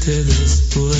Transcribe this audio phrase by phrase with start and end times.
[0.00, 0.99] te después.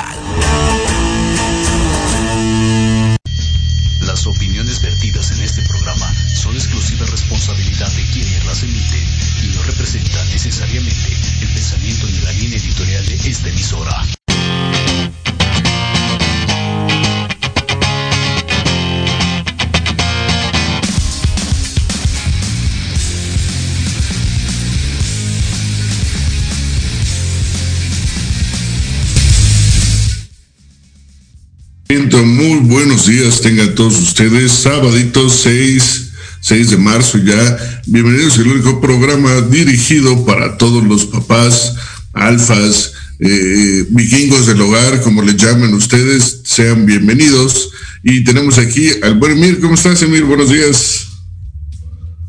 [32.83, 34.51] Buenos días tengan todos ustedes.
[34.51, 36.11] Sabadito 6,
[36.41, 37.81] 6 de marzo ya.
[37.85, 41.75] Bienvenidos al único programa dirigido para todos los papás,
[42.13, 46.41] alfas, eh, vikingos del hogar, como le llaman ustedes.
[46.43, 47.69] Sean bienvenidos.
[48.01, 49.59] Y tenemos aquí al buen Emir.
[49.59, 50.23] ¿Cómo estás, Emir?
[50.23, 51.05] Buenos días.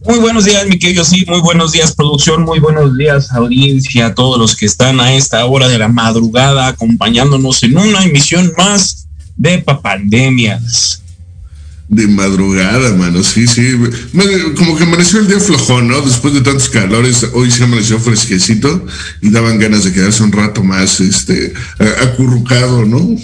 [0.05, 4.15] Muy buenos días, mi querido, sí, muy buenos días, producción, muy buenos días, audiencia, a
[4.15, 9.02] todos los que están a esta hora de la madrugada acompañándonos en una emisión más
[9.37, 11.03] de pandemias.
[11.89, 13.75] de madrugada, mano, sí, sí.
[14.57, 16.01] como que amaneció el día flojón, ¿no?
[16.01, 18.87] Después de tantos calores, hoy se amaneció fresquecito
[19.21, 21.53] y daban ganas de quedarse un rato más, este,
[22.01, 23.17] acurrucado, ¿no?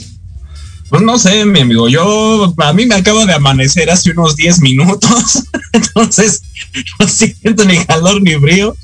[0.90, 4.60] Pues no sé, mi amigo, yo, a mí me acabo de amanecer hace unos 10
[4.60, 6.42] minutos, entonces
[6.98, 8.74] no siento ni calor ni frío,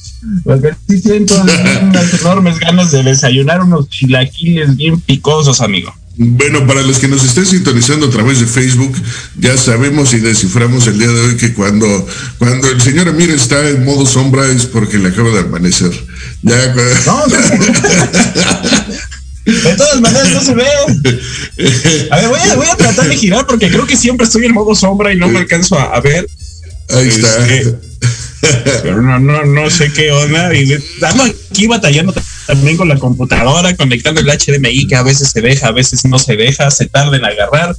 [0.44, 1.34] porque sí siento
[1.82, 5.94] unas enormes ganas de desayunar unos chilaquiles bien picosos, amigo.
[6.16, 8.94] Bueno, para los que nos estén sintonizando a través de Facebook,
[9.36, 12.06] ya sabemos y desciframos el día de hoy que cuando,
[12.38, 15.90] cuando el señor Amir está en modo sombra es porque le acaba de amanecer.
[16.42, 16.72] Ya,
[17.06, 17.26] no,
[19.44, 20.64] De todas maneras no se ve.
[22.10, 25.12] A ver, voy a, tratar de girar porque creo que siempre estoy en modo sombra
[25.12, 26.26] y no me alcanzo a, ver.
[26.90, 27.46] Ahí está.
[27.48, 27.76] Este,
[28.82, 30.54] pero no, no, no sé qué onda.
[30.54, 32.14] Y estamos aquí batallando
[32.46, 36.18] también con la computadora, conectando el HDMI que a veces se deja, a veces no
[36.18, 37.76] se deja, se tarda en agarrar.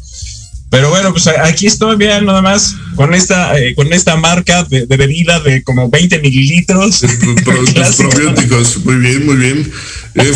[0.69, 4.85] Pero bueno, pues aquí estoy bien nada más con esta eh, con esta marca de,
[4.85, 7.03] bebida de como 20 mililitros.
[7.03, 9.71] Los probióticos, muy bien, muy bien.
[10.15, 10.31] Eh,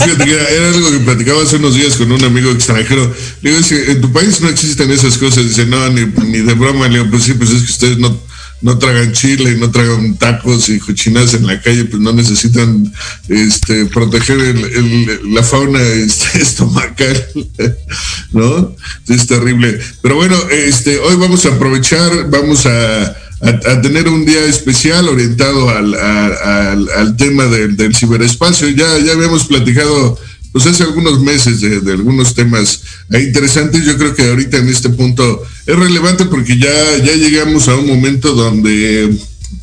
[0.56, 3.14] era algo que platicaba hace unos días con un amigo extranjero.
[3.42, 5.44] Le digo, en tu país no existen esas cosas.
[5.44, 6.88] Dice, no, ni, ni de broma.
[6.88, 8.18] Le digo, pues sí, pues es que ustedes no,
[8.62, 12.92] no tragan chile no tragan tacos y cochinas en la calle, pues no necesitan
[13.28, 14.38] este, proteger
[15.26, 17.28] la fauna este, estomacal,
[18.32, 18.76] ¿no?
[19.08, 19.80] Es terrible.
[20.02, 23.16] Pero bueno, este, hoy vamos a aprovechar, vamos a,
[23.82, 28.68] tener un día especial orientado al, al, tema del, del ciberespacio.
[28.68, 30.20] Ya, ya habíamos platicado
[30.52, 32.82] pues hace algunos meses de, algunos temas
[33.12, 33.86] interesantes.
[33.86, 37.88] Yo creo que ahorita en este punto es relevante porque ya, ya llegamos a un
[37.88, 39.16] momento donde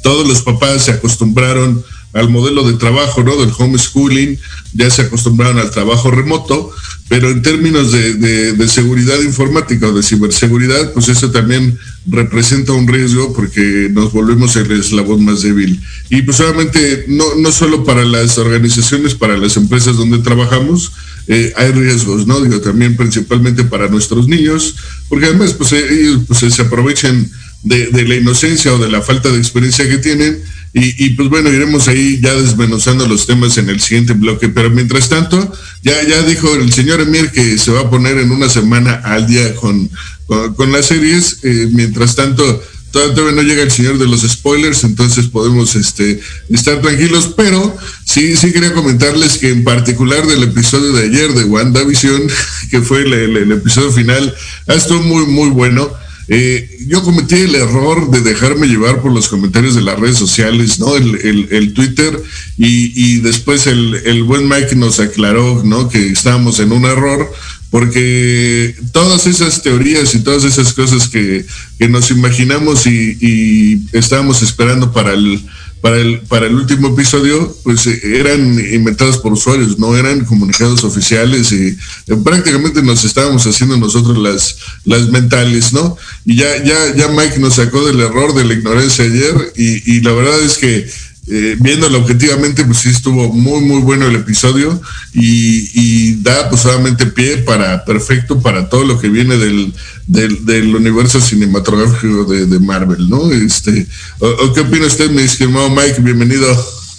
[0.03, 1.85] todos los papás se acostumbraron
[2.17, 3.37] al modelo de trabajo, ¿no?
[3.37, 4.39] Del homeschooling,
[4.73, 6.71] ya se acostumbraron al trabajo remoto,
[7.09, 13.33] pero en términos de, seguridad informática o de ciberseguridad, pues eso también representa un riesgo
[13.33, 15.81] porque nos volvemos el eslabón más débil.
[16.11, 20.93] Y pues obviamente no, no solo para las organizaciones, para las empresas donde trabajamos,
[21.29, 22.41] eh, hay riesgos, ¿no?
[22.41, 24.75] Digo, también principalmente para nuestros niños,
[25.09, 27.31] porque además pues ellos pues, se aprovechan
[27.63, 30.43] de, de la inocencia o de la falta de experiencia que tienen
[30.79, 34.51] y, pues bueno, iremos ahí ya desmenuzando los temas en el siguiente bloque.
[34.51, 35.51] Pero mientras tanto,
[35.83, 39.27] ya, ya dijo el señor Emir que se va a poner en una semana al
[39.27, 39.89] día con,
[40.27, 41.39] con, las series.
[41.45, 46.83] Eh, mientras tanto, todavía no llega el señor de los spoilers, entonces podemos este, estar
[46.83, 47.33] tranquilos.
[47.35, 52.23] Pero sí, sí quería comentarles que en particular del episodio de ayer de WandaVision,
[52.71, 54.35] que fue el, episodio final,
[54.67, 55.91] estuvo muy, muy bueno.
[56.29, 60.79] Eh, yo cometí el error de dejarme llevar por los comentarios de las redes sociales,
[60.81, 60.97] ¿no?
[60.97, 62.21] El, Twitter
[62.57, 65.89] y, después el, buen Mike nos aclaró, ¿no?
[65.89, 67.31] Que estábamos en un error
[67.71, 71.45] porque todas esas teorías y todas esas cosas que,
[71.89, 75.45] nos imaginamos y, estábamos esperando para el
[75.81, 80.83] para el, para el último episodio, pues eh, eran inventados por usuarios, no eran comunicados
[80.83, 85.97] oficiales y eh, prácticamente nos estábamos haciendo nosotros las, las mentales, ¿no?
[86.27, 90.01] Y ya, ya, ya Mike nos sacó del error de la ignorancia ayer y, y
[90.01, 90.87] la verdad es que
[91.29, 94.81] eh, viéndolo objetivamente, pues sí estuvo muy, muy bueno el episodio
[95.13, 99.73] y, da pues solamente pie para perfecto para todo lo que viene del,
[100.07, 103.33] del, universo cinematográfico de, Marvel, ¿no?
[103.33, 103.87] Este,
[104.21, 106.01] o, ¿Qué opina usted, mi estimado Mike?
[106.01, 106.47] Bienvenido.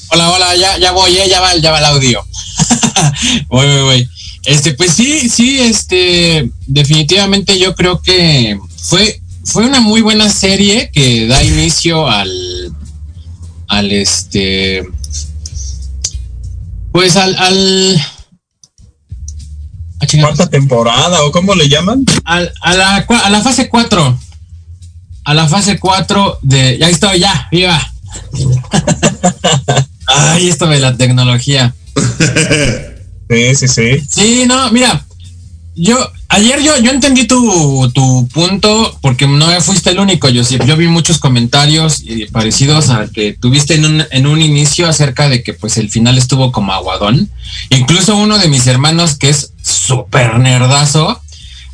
[0.10, 2.25] Hola, hola, ya, ya voy, eh, ya va, ya va el audio.
[3.48, 4.10] voy, voy, voy.
[4.43, 10.91] Este, pues sí, sí, este, definitivamente yo creo que fue, fue una muy buena serie
[10.91, 12.29] que da inicio al
[13.67, 14.88] al este
[16.91, 18.01] pues al, al
[20.22, 24.19] cuarta temporada o cómo le llaman a, la, a la fase 4
[25.25, 27.93] a la fase 4 de ya estoy ya viva.
[30.07, 31.75] Ay esto de la tecnología.
[33.29, 34.03] Sí sí sí.
[34.10, 35.05] Sí no mira
[35.75, 40.77] yo, ayer yo, yo entendí tu, tu punto porque no fuiste el único, yo Yo
[40.77, 45.53] vi muchos comentarios parecidos a que tuviste en un, en un inicio acerca de que
[45.53, 47.29] pues el final estuvo como aguadón.
[47.70, 51.20] Incluso uno de mis hermanos que es súper nerdazo,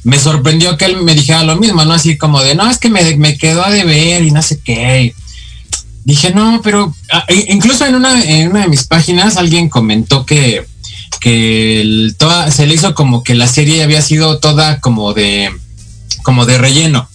[0.03, 1.93] me sorprendió que él me dijera lo mismo, ¿no?
[1.93, 5.13] Así como de, no, es que me, me quedó a deber y no sé qué.
[6.05, 10.65] Dije, no, pero ah, incluso en una, en una de mis páginas alguien comentó que
[11.24, 15.50] que toda, se le hizo como que la serie había sido toda como de
[16.22, 17.08] como de relleno.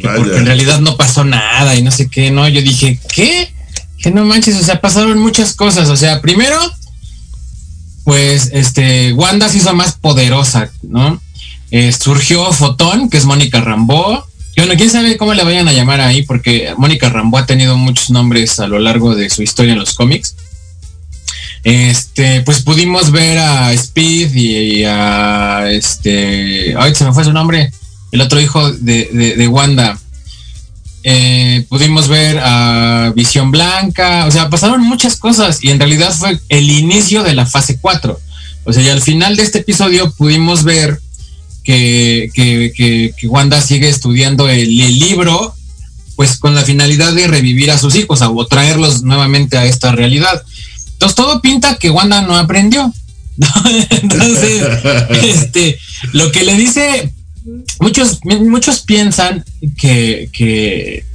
[0.00, 3.52] Porque en realidad no pasó nada y no sé qué, no, yo dije, ¿qué?
[3.98, 6.56] Que no manches, o sea, pasaron muchas cosas, o sea, primero
[8.04, 11.20] pues este Wanda se hizo más poderosa, ¿no?
[11.72, 14.26] Eh, surgió Fotón, que es Mónica Rambó,
[14.56, 18.10] Bueno, quién sabe cómo le vayan a llamar ahí, porque Mónica Rambo ha tenido muchos
[18.10, 20.36] nombres a lo largo de su historia en los cómics.
[21.62, 26.74] Este, pues pudimos ver a Speed y, a este.
[26.78, 27.70] Ay, se me fue su nombre.
[28.12, 29.98] El otro hijo de, Wanda.
[31.02, 34.26] Eh, pudimos ver a Visión Blanca.
[34.26, 38.18] O sea, pasaron muchas cosas y en realidad fue el inicio de la fase 4.
[38.64, 41.00] O sea, y al final de este episodio pudimos ver
[41.64, 45.54] que, Wanda sigue estudiando el, libro,
[46.16, 50.42] pues con la finalidad de revivir a sus hijos o traerlos nuevamente a esta realidad.
[51.00, 52.92] Entonces todo pinta que Wanda no aprendió.
[53.90, 54.66] Entonces,
[55.22, 55.78] este,
[56.12, 57.10] lo que le dice,
[57.80, 59.42] muchos, muchos piensan
[59.78, 61.06] que, que,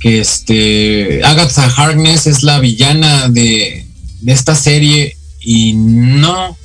[0.00, 3.86] que este Agatha Harkness es la villana de,
[4.22, 6.58] de esta serie y no.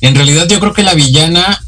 [0.00, 1.64] En realidad yo creo que la villana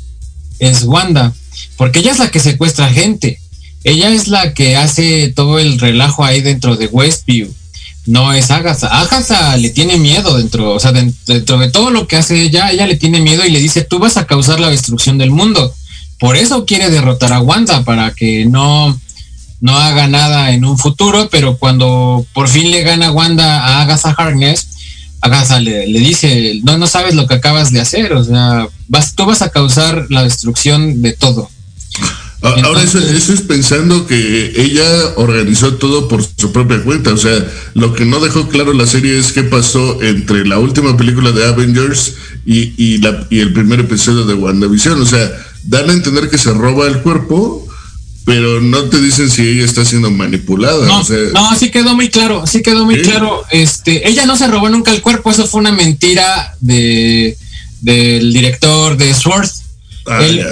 [0.61, 1.33] es Wanda,
[1.77, 3.41] porque ella es la que secuestra gente.
[3.83, 7.53] Ella es la que hace todo el relajo ahí dentro de Westview.
[8.07, 8.87] No es Agatha.
[9.01, 12.87] Agatha le tiene miedo dentro, o sea, dentro de todo lo que hace ella, ella
[12.87, 15.75] le tiene miedo y le dice, tú vas a causar la destrucción del mundo.
[16.19, 18.99] Por eso quiere derrotar a Wanda, para que no,
[19.61, 24.15] no haga nada en un futuro, pero cuando por fin le gana Wanda a Agatha
[24.17, 24.69] Harkness,
[25.21, 29.27] Agatha le, dice, no, no sabes lo que acabas de hacer, o sea, vas, tú
[29.27, 31.51] vas a causar la destrucción de todo.
[32.65, 34.85] Ahora eso, es pensando que ella
[35.17, 39.19] organizó todo por su propia cuenta, o sea, lo que no dejó claro la serie
[39.19, 43.81] es qué pasó entre la última película de Avengers y, y, la, y el primer
[43.81, 45.31] episodio de WandaVision, o sea,
[45.65, 47.67] dan a entender que se roba el cuerpo,
[48.25, 50.87] pero no te dicen si ella está siendo manipulada.
[50.87, 53.45] No, no sí quedó muy claro, sí quedó muy claro.
[53.51, 57.37] Este, ella no se robó nunca el cuerpo, eso fue una mentira de
[57.81, 59.49] del director de Sword.
[60.07, 60.45] Ah, él,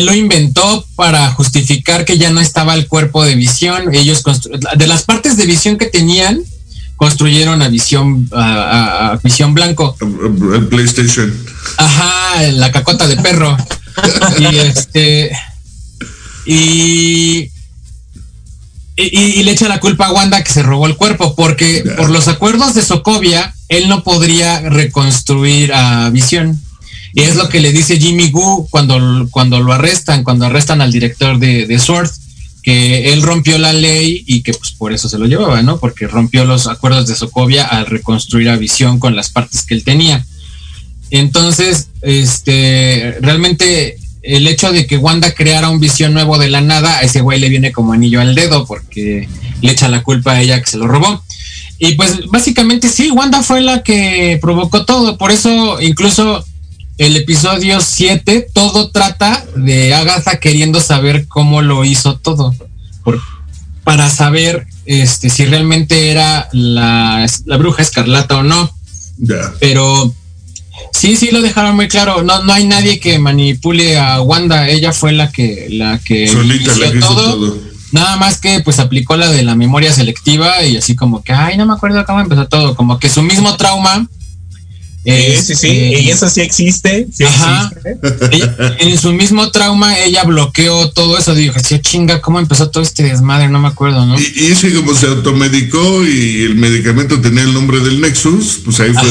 [0.00, 3.94] lo inventó para justificar que ya no estaba el cuerpo de visión.
[3.94, 4.22] Ellos
[4.76, 6.40] de las partes de visión que tenían,
[6.96, 9.94] construyeron a visión a, visión blanco.
[10.00, 11.32] El PlayStation.
[11.76, 13.56] Ajá, la cacota de perro.
[14.38, 15.30] y este
[16.44, 17.50] y,
[18.96, 22.28] y, le echa la culpa a Wanda que se robó el cuerpo, porque por los
[22.28, 26.60] acuerdos de Sokovia, él no podría reconstruir a Visión.
[27.14, 30.92] Y es lo que le dice Jimmy Gu cuando, cuando lo arrestan, cuando arrestan al
[30.92, 32.10] director de, de Sword,
[32.62, 35.78] que él rompió la ley y que pues por eso se lo llevaba, ¿no?
[35.78, 39.84] Porque rompió los acuerdos de Sokovia al reconstruir a Visión con las partes que él
[39.84, 40.24] tenía.
[41.10, 46.98] Entonces, este, realmente el hecho de que Wanda creara un visión nuevo de la nada,
[46.98, 49.28] a ese güey le viene como anillo al dedo porque
[49.60, 51.22] le echa la culpa a ella que se lo robó.
[51.78, 55.18] Y pues básicamente sí, Wanda fue la que provocó todo.
[55.18, 56.44] Por eso incluso
[56.98, 62.54] el episodio 7, todo trata de Agatha queriendo saber cómo lo hizo todo.
[63.84, 68.70] para saber este, si realmente era la, la bruja escarlata o no.
[69.60, 70.14] Pero
[70.92, 72.22] Sí, sí, lo dejaron muy claro.
[72.22, 74.68] No, no hay nadie que manipule a Wanda.
[74.68, 76.30] Ella fue la que, la que
[77.00, 77.58] todo.
[77.92, 81.58] Nada más que pues aplicó la de la memoria selectiva y así como que, ay,
[81.58, 82.74] no me acuerdo cómo empezó todo.
[82.74, 84.06] Como que su mismo trauma
[85.04, 87.08] sí, sí, sí, y este, eso sí existe.
[88.78, 91.34] en su mismo trauma, ella bloqueó todo eso.
[91.34, 93.48] Dijo, sí, chinga, ¿cómo empezó todo este desmadre?
[93.48, 94.18] No me acuerdo, ¿no?
[94.18, 98.78] Y, y sí, como se automedicó y el medicamento tenía el nombre del Nexus, pues
[98.80, 99.10] ahí fue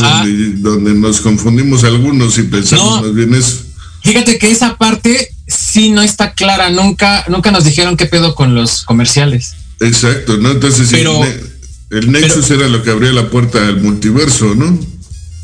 [0.58, 3.64] donde, nos confundimos algunos y pensamos más bien eso.
[4.04, 6.70] Fíjate que esa parte sí no está clara.
[6.70, 9.54] Nunca, nunca nos dijeron qué pedo con los comerciales.
[9.80, 10.52] Exacto, ¿no?
[10.52, 11.22] Entonces, pero,
[11.90, 14.80] el, Nexus era lo que abría la puerta al multiverso, ¿no?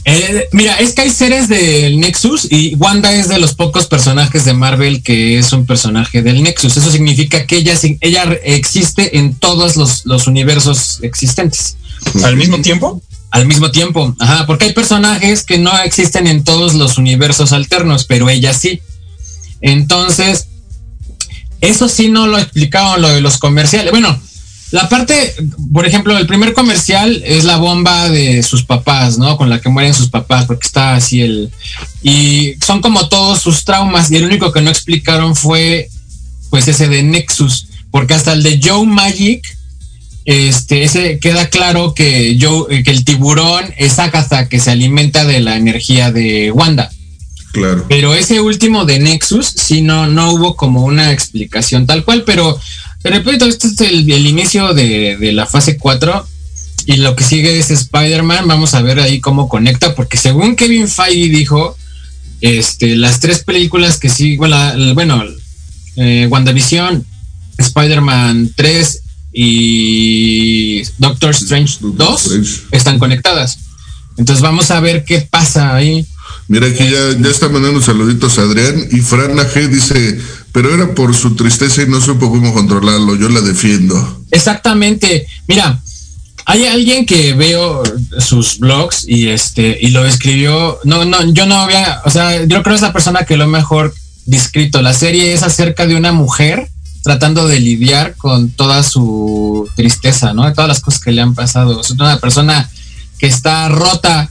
[0.09, 4.45] Eh, mira, es que hay seres del Nexus y Wanda es de los pocos personajes
[4.45, 6.77] de Marvel que es un personaje del Nexus.
[6.77, 11.75] Eso significa que ella, ella existe en todos los, universos existentes.
[12.23, 13.01] ¿Al mismo tiempo?
[13.31, 18.05] Al mismo tiempo, ajá, porque hay personajes que no existen en todos los universos alternos,
[18.05, 18.79] pero ella sí.
[19.59, 20.47] Entonces,
[21.59, 23.91] eso sí no lo explicaron lo de los comerciales.
[23.91, 24.17] Bueno,
[24.71, 25.33] la parte,
[25.71, 29.37] por ejemplo, el primer comercial es la bomba de sus papás, ¿no?
[29.37, 31.51] Con la que mueren sus papás, porque está así el...
[32.03, 35.89] Y son como todos sus traumas, y el único que no explicaron fue,
[36.49, 39.41] pues, ese de Nexus, porque hasta el de Joe Magic,
[40.25, 45.39] este, ese queda claro que, Joe, que el tiburón es Agatha, que se alimenta de
[45.39, 46.91] la energía de Wanda.
[47.53, 47.85] Claro.
[47.87, 52.59] Pero ese último de Nexus, sí, no, no hubo como una explicación tal cual, pero
[53.09, 56.27] repito, este es el, inicio de, la fase 4
[56.87, 58.47] y lo que sigue es Spider-Man.
[58.47, 61.77] Vamos a ver ahí cómo conecta, porque según Kevin Feige dijo,
[62.41, 64.57] este, las tres películas que sí, bueno,
[64.93, 65.23] bueno
[65.95, 67.05] eh, WandaVision,
[67.57, 72.31] Spider-Man 3 y Doctor Strange 2
[72.71, 73.59] están conectadas.
[74.17, 76.05] Entonces vamos a ver qué pasa ahí.
[76.47, 80.19] Mira, aquí ya, ya está mandando saluditos a Adrián y Fran G dice,
[80.53, 84.23] pero era por su tristeza y no supo cómo controlarlo, yo la defiendo.
[84.31, 85.27] Exactamente.
[85.47, 85.81] Mira,
[86.45, 87.83] hay alguien que veo
[88.19, 90.79] sus blogs y este y lo escribió.
[90.85, 93.47] No, no, yo no había, o sea, yo creo que es la persona que lo
[93.47, 93.93] mejor
[94.25, 94.81] descrito.
[94.81, 96.69] La serie es acerca de una mujer
[97.03, 100.51] tratando de lidiar con toda su tristeza, ¿no?
[100.53, 101.81] Todas las cosas que le han pasado.
[101.81, 102.69] Es una persona
[103.17, 104.29] que está rota,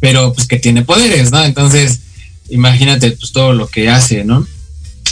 [0.00, 1.44] pero pues que tiene poderes, ¿no?
[1.44, 2.00] Entonces,
[2.48, 4.46] imagínate pues todo lo que hace, ¿no?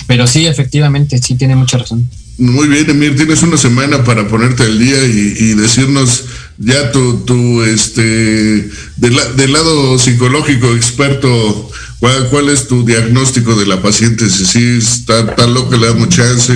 [0.06, 2.08] Pero sí, efectivamente, sí tiene mucha razón.
[2.38, 6.24] Muy bien, Emir, tienes una semana para ponerte al día y, decirnos
[6.58, 14.28] ya tu, tu este, del, lado psicológico experto, ¿cuál, es tu diagnóstico de la paciente?
[14.28, 16.52] Si sí está tan loca, le damos chance,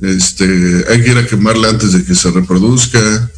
[0.00, 3.30] este, hay que ir a quemarla antes de que se reproduzca.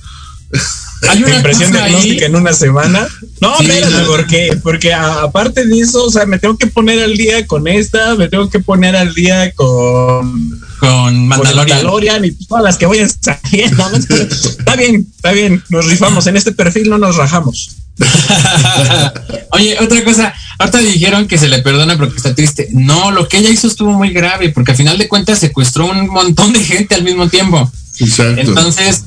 [1.09, 3.09] Hay una impresión diagnóstica en una semana.
[3.41, 3.69] No, sí,
[4.07, 4.59] ¿por qué?
[4.63, 8.29] Porque aparte de eso, o sea, me tengo que poner al día con esta, me
[8.29, 12.25] tengo que poner al día con con Mandalorian.
[12.25, 13.91] y todas las que voy saliendo.
[13.97, 16.27] está bien, está bien, nos rifamos.
[16.27, 17.77] En este perfil no nos rajamos.
[19.53, 22.69] Oye, otra cosa, ahorita dijeron que se le perdona porque está triste.
[22.73, 26.09] No, lo que ella hizo estuvo muy grave porque al final de cuentas secuestró un
[26.09, 27.71] montón de gente al mismo tiempo.
[27.99, 28.41] Exacto.
[28.41, 29.05] Entonces,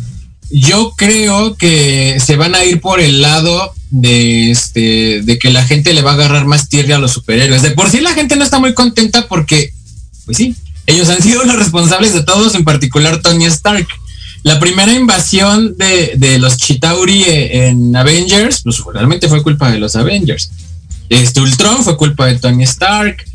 [0.58, 5.66] yo creo que se van a ir por el lado de este de que la
[5.66, 7.62] gente le va a agarrar más tierra a los superhéroes.
[7.62, 9.74] De por sí la gente no está muy contenta porque,
[10.24, 10.56] pues sí,
[10.88, 13.86] ellos han sido los responsables de todos, en particular Tony Stark.
[14.44, 20.52] La primera invasión de, los Chitauri en Avengers, pues realmente fue culpa de los Avengers.
[21.10, 23.26] Este Ultron fue culpa de Tony Stark.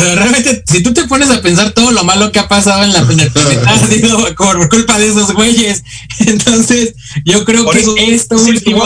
[0.00, 3.00] Realmente, si tú te pones a pensar todo lo malo que ha pasado en la
[3.66, 5.82] ha sido por culpa de esos güeyes.
[6.18, 8.84] Entonces, yo creo que esto último.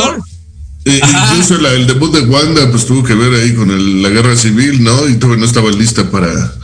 [0.85, 4.83] Eh, incluso el debut de Wanda, pues tuvo que ver ahí con la guerra civil,
[4.83, 5.09] ¿no?
[5.09, 6.55] Y todavía no estaba lista para,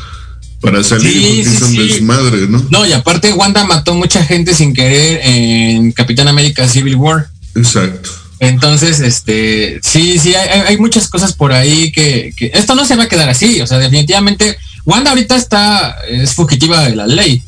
[0.61, 2.67] para salir sí, ¿no?
[2.71, 7.29] No, y aparte Wanda mató mucha gente sin querer en Capitán América Civil War.
[7.55, 8.26] Exacto.
[8.39, 13.09] Entonces, este, sí, sí, hay, muchas cosas por ahí que, esto no se va a
[13.09, 13.61] quedar así.
[13.61, 17.43] O sea, definitivamente, Wanda ahorita está, es fugitiva de la ley.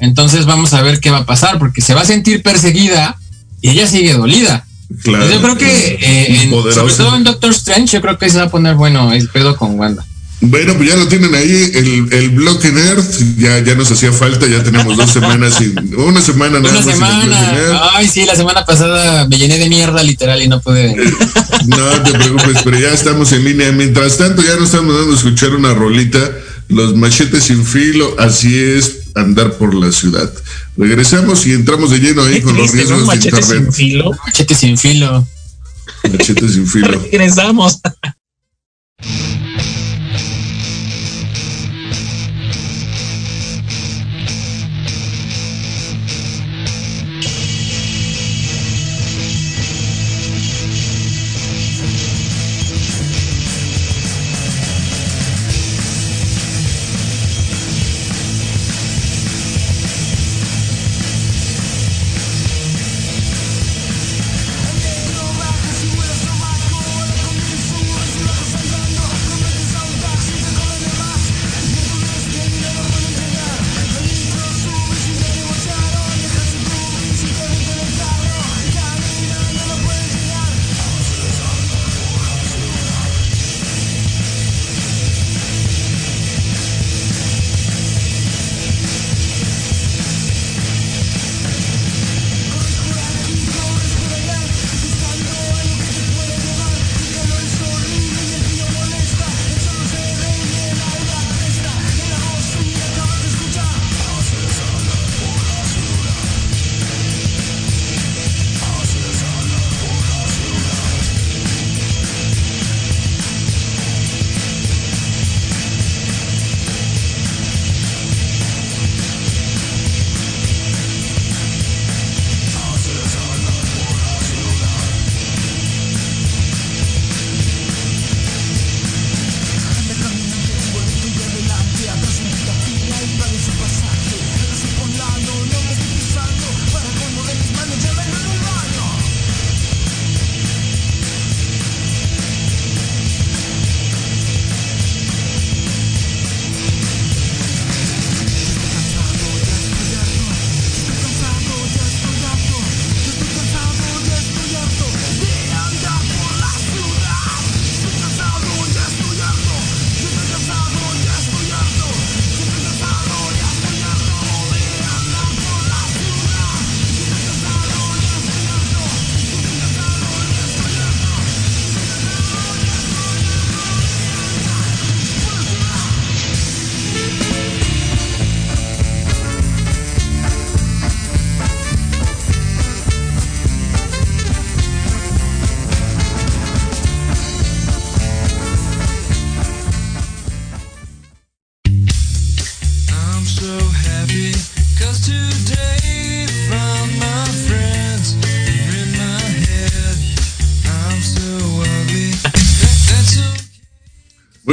[0.00, 3.16] Entonces vamos a ver qué va a pasar, porque se va a sentir perseguida
[3.60, 4.64] y ella sigue dolida.
[5.02, 8.44] Claro, yo creo que, eh, sobre todo en Doctor Strange, yo creo que se va
[8.44, 10.04] a poner bueno el pedo con Wanda.
[10.40, 13.04] Bueno, pues ya lo tienen ahí, el, el bloque nerd,
[13.38, 17.80] ya, ya nos hacía falta, ya tenemos dos semanas, sin, una semana nada una Semana.
[17.94, 20.94] Ay, sí, la semana pasada me llené de mierda literal y no pude.
[21.66, 23.72] no te preocupes, pero ya estamos en línea.
[23.72, 26.30] Mientras tanto, ya nos estamos dando a escuchar una rolita,
[26.68, 30.32] los machetes sin filo, así es andar por la ciudad.
[30.76, 33.44] Regresamos y entramos de lleno ahí con los riesgos de internet.
[33.44, 34.12] Sin filo?
[34.24, 35.26] Machete sin filo.
[36.12, 36.86] Machete sin filo.
[37.10, 37.80] Regresamos.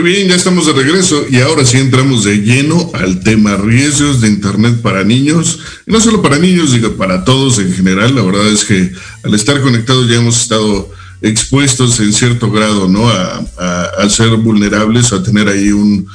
[0.05, 4.27] Bien, ya estamos de regreso y ahora sí entramos de lleno al tema riesgos de
[4.27, 5.59] Internet para niños.
[5.87, 8.15] Y no solo para niños, digo, para todos en general.
[8.15, 8.91] La verdad es que
[9.23, 10.91] al estar conectados ya hemos estado
[11.21, 13.09] expuestos en cierto grado, ¿no?
[13.09, 13.41] A,
[14.09, 16.07] ser vulnerables a tener ahí un,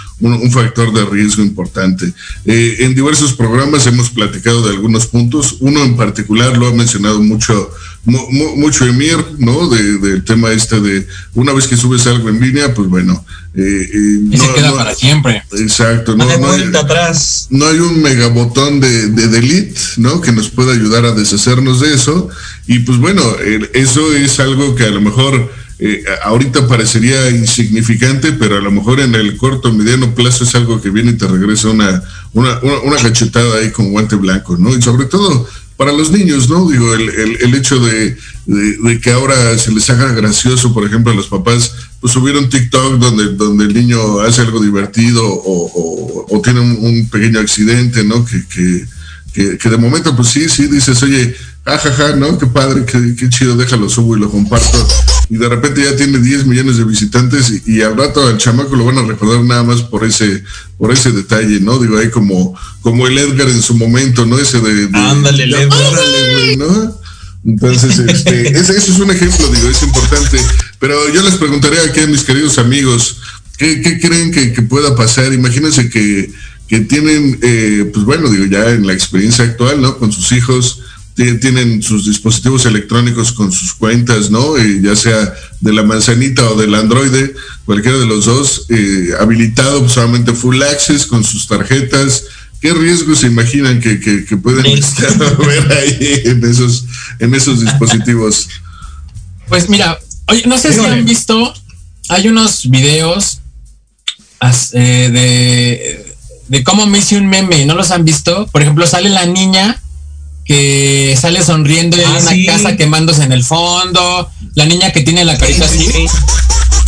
[0.52, 2.12] factor de riesgo importante.
[2.46, 5.56] Eh, en diversos programas hemos platicado de algunos puntos.
[5.58, 7.70] Uno en particular lo ha mencionado mucho,
[8.04, 9.68] mucho Emir, ¿no?
[9.68, 13.24] del tema este de una vez que subes algo en línea, pues bueno.
[13.54, 15.42] Eh, eh, y se queda para siempre.
[15.52, 16.16] Exacto.
[16.16, 17.48] No, no, hay, atrás.
[17.50, 20.20] no hay un megabotón de, de delete, ¿no?
[20.20, 22.28] Que nos pueda ayudar a deshacernos de eso.
[22.66, 23.22] Y pues bueno,
[23.74, 25.50] eso es algo que a lo mejor
[25.82, 30.78] eh, ahorita parecería insignificante, pero a lo mejor en el corto, mediano plazo es algo
[30.78, 32.02] que viene y te regresa una,
[32.34, 34.76] una, una, cachetada ahí con guante blanco, ¿no?
[34.76, 35.48] Y sobre todo
[35.80, 36.68] para los niños, ¿no?
[36.68, 37.08] Digo, el,
[37.40, 38.14] el, hecho de,
[38.44, 42.98] de, que ahora se les haga gracioso, por ejemplo, a los papás, pues subieron TikTok
[42.98, 48.26] donde, donde el niño hace algo divertido o, o, tiene un, pequeño accidente, ¿no?
[48.26, 48.84] Que, que,
[49.32, 52.38] que, que de momento, pues sí, sí, dices, oye, ajaja, ¿no?
[52.38, 54.86] Qué padre, qué, chido, déjalo, subo y lo comparto.
[55.28, 58.84] Y de repente ya tiene 10 millones de visitantes y, al rato al chamaco lo
[58.84, 60.42] van a recordar nada más por ese,
[60.78, 61.78] por ese detalle, ¿no?
[61.78, 64.38] Digo, ahí como, como el Edgar en su momento, ¿no?
[64.38, 64.88] Ese de...
[64.92, 66.58] ándale, el Edgar.
[66.58, 67.00] ¿no?
[67.44, 70.38] Entonces, este, ese, es un ejemplo, digo, es importante.
[70.78, 73.18] Pero yo les preguntaré aquí a mis queridos amigos,
[73.56, 75.32] ¿qué, creen que, pueda pasar?
[75.32, 76.32] Imagínense que,
[76.68, 79.98] que tienen, eh, pues bueno, digo, ya en la experiencia actual, ¿no?
[79.98, 80.80] Con sus hijos,
[81.40, 84.56] tienen sus dispositivos electrónicos con sus cuentas, ¿no?
[84.56, 87.34] Eh, ya sea de la manzanita o del androide,
[87.66, 92.24] cualquiera de los dos, eh, habilitado solamente full access con sus tarjetas.
[92.60, 93.96] ¿Qué riesgos se imaginan que,
[94.42, 94.64] pueden
[95.38, 96.84] haber ahí en esos,
[97.18, 98.48] en esos dispositivos?
[99.48, 101.52] Pues mira, oye, no sé si han visto,
[102.08, 103.40] hay unos videos
[104.72, 106.14] eh, de,
[106.48, 108.46] de cómo me hice un meme, ¿no los han visto?
[108.46, 109.79] Por ejemplo, sale la niña
[110.50, 115.02] que sale sonriendo y hay ah, una casa quemándose en el fondo, la niña que
[115.02, 115.88] tiene la carita así,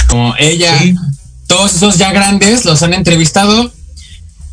[0.08, 0.76] como ella,
[1.46, 3.72] todos esos ya grandes los han entrevistado.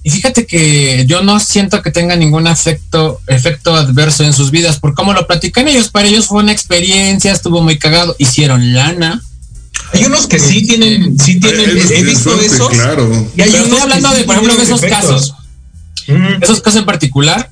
[0.04, 4.78] Y fíjate que yo no siento que tenga ningún efecto, efecto adverso en sus vidas,
[4.78, 9.24] por cómo lo platican ellos, para ellos fue una experiencia, estuvo muy cagado, hicieron lana.
[9.92, 12.70] Hay unos que sí tienen, sí tienen, he visto eso.
[13.36, 15.34] Y hay estoy hablando de, por ejemplo, de esos casos.
[16.42, 17.50] Esos casos en particular,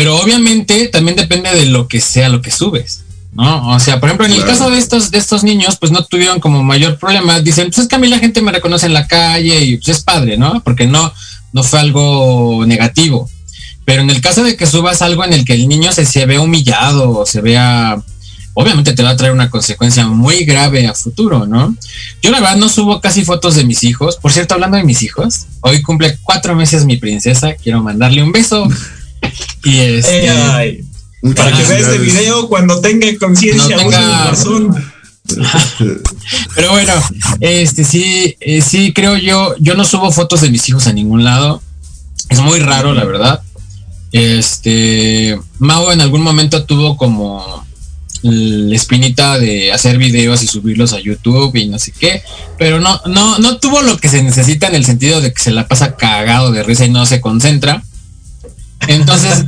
[0.00, 3.02] pero obviamente también depende de lo que sea lo que subes.
[3.34, 3.68] ¿no?
[3.68, 6.40] O sea, por ejemplo, en el caso de estos, de estos niños, pues no tuvieron
[6.40, 7.40] como mayor problema.
[7.40, 9.98] Dicen, pues es que a mí la gente me reconoce en la calle y pues
[9.98, 10.62] es padre, ¿no?
[10.64, 11.12] Porque no,
[11.52, 13.28] no fue algo negativo.
[13.84, 16.24] Pero en el caso de que subas algo en el que el niño se, se
[16.24, 18.02] vea humillado o se vea,
[18.54, 21.76] obviamente te va a traer una consecuencia muy grave a futuro, ¿no?
[22.22, 24.16] Yo la verdad no subo casi fotos de mis hijos.
[24.16, 27.52] Por cierto, hablando de mis hijos, hoy cumple cuatro meses mi princesa.
[27.52, 28.66] Quiero mandarle un beso.
[29.64, 30.84] Y este,
[31.36, 33.76] para que vea este video cuando tenga conciencia,
[36.54, 36.92] Pero bueno,
[37.40, 41.24] este sí, eh, sí creo yo, yo no subo fotos de mis hijos a ningún
[41.24, 41.62] lado.
[42.28, 43.42] Es muy raro, la verdad.
[44.12, 47.64] Este, Mau en algún momento tuvo como
[48.22, 52.22] la espinita de hacer videos y subirlos a YouTube y no sé qué,
[52.58, 55.52] pero no, no, no tuvo lo que se necesita en el sentido de que se
[55.52, 57.82] la pasa cagado de risa y no se concentra.
[58.88, 59.44] Entonces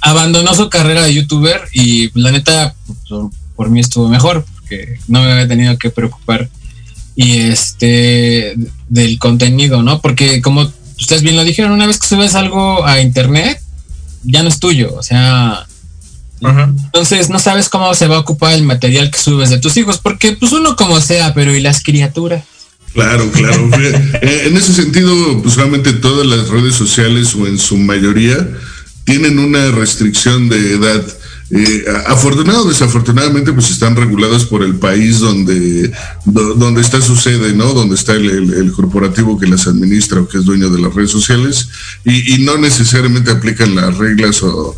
[0.00, 5.22] abandonó su carrera de youtuber y la neta, pues, por mí estuvo mejor, porque no
[5.22, 6.48] me había tenido que preocupar
[7.16, 8.54] y este
[8.88, 10.00] del contenido, ¿no?
[10.00, 13.60] Porque como ustedes bien lo dijeron, una vez que subes algo a internet,
[14.22, 15.66] ya no es tuyo, o sea,
[16.40, 19.98] entonces no sabes cómo se va a ocupar el material que subes de tus hijos,
[19.98, 22.44] porque pues uno como sea, pero ¿y las criaturas?
[22.92, 23.70] Claro, claro.
[24.22, 28.48] Eh, en ese sentido, pues realmente todas las redes sociales o en su mayoría
[29.06, 31.06] tienen una restricción de edad.
[31.48, 35.92] Eh, afortunado o desafortunadamente pues están reguladas por el país donde,
[36.24, 37.72] donde está su sede, ¿no?
[37.72, 41.68] Donde está el, corporativo que las administra o que es dueño de las redes sociales
[42.04, 44.76] y, no necesariamente aplican las reglas o,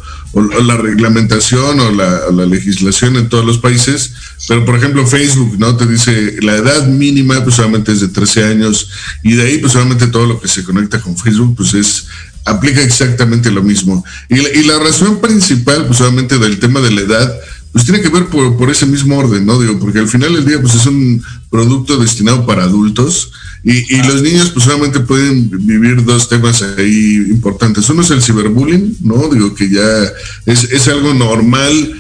[0.63, 4.13] la reglamentación o la, legislación en todos los países,
[4.47, 5.75] pero por ejemplo Facebook, ¿no?
[5.79, 8.91] Te dice la edad mínima pues solamente es de 13 años
[9.23, 12.09] y de ahí pues solamente todo lo que se conecta con Facebook pues es
[12.49, 14.05] aplica exactamente lo mismo.
[14.29, 17.35] Y la, razón principal, pues obviamente del tema de la edad,
[17.73, 19.61] pues tiene que ver por, ese mismo orden, ¿no?
[19.61, 23.33] Digo, porque al final del día, pues es un producto destinado para adultos
[23.65, 27.89] y, los niños, pues solamente pueden vivir dos temas ahí importantes.
[27.91, 29.29] Uno es el ciberbullying, ¿no?
[29.29, 30.05] Digo, que ya
[30.47, 31.95] es, es algo normal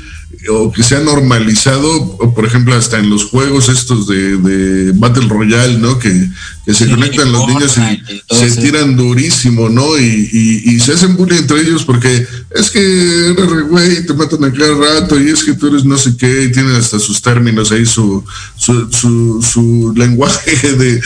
[0.50, 5.28] o que se ha normalizado, o por ejemplo, hasta en los juegos estos de, Battle
[5.28, 5.98] Royale, ¿no?
[5.98, 6.28] Que,
[6.68, 9.98] que se conectan los niños y, se tiran durísimo, ¿no?
[9.98, 14.74] Y, se hacen bullying entre ellos porque es que eres güey, te matan a cada
[14.74, 17.86] rato y es que tú eres no sé qué, y tienen hasta sus términos ahí,
[17.86, 18.22] su,
[18.58, 21.00] su, su, lenguaje de,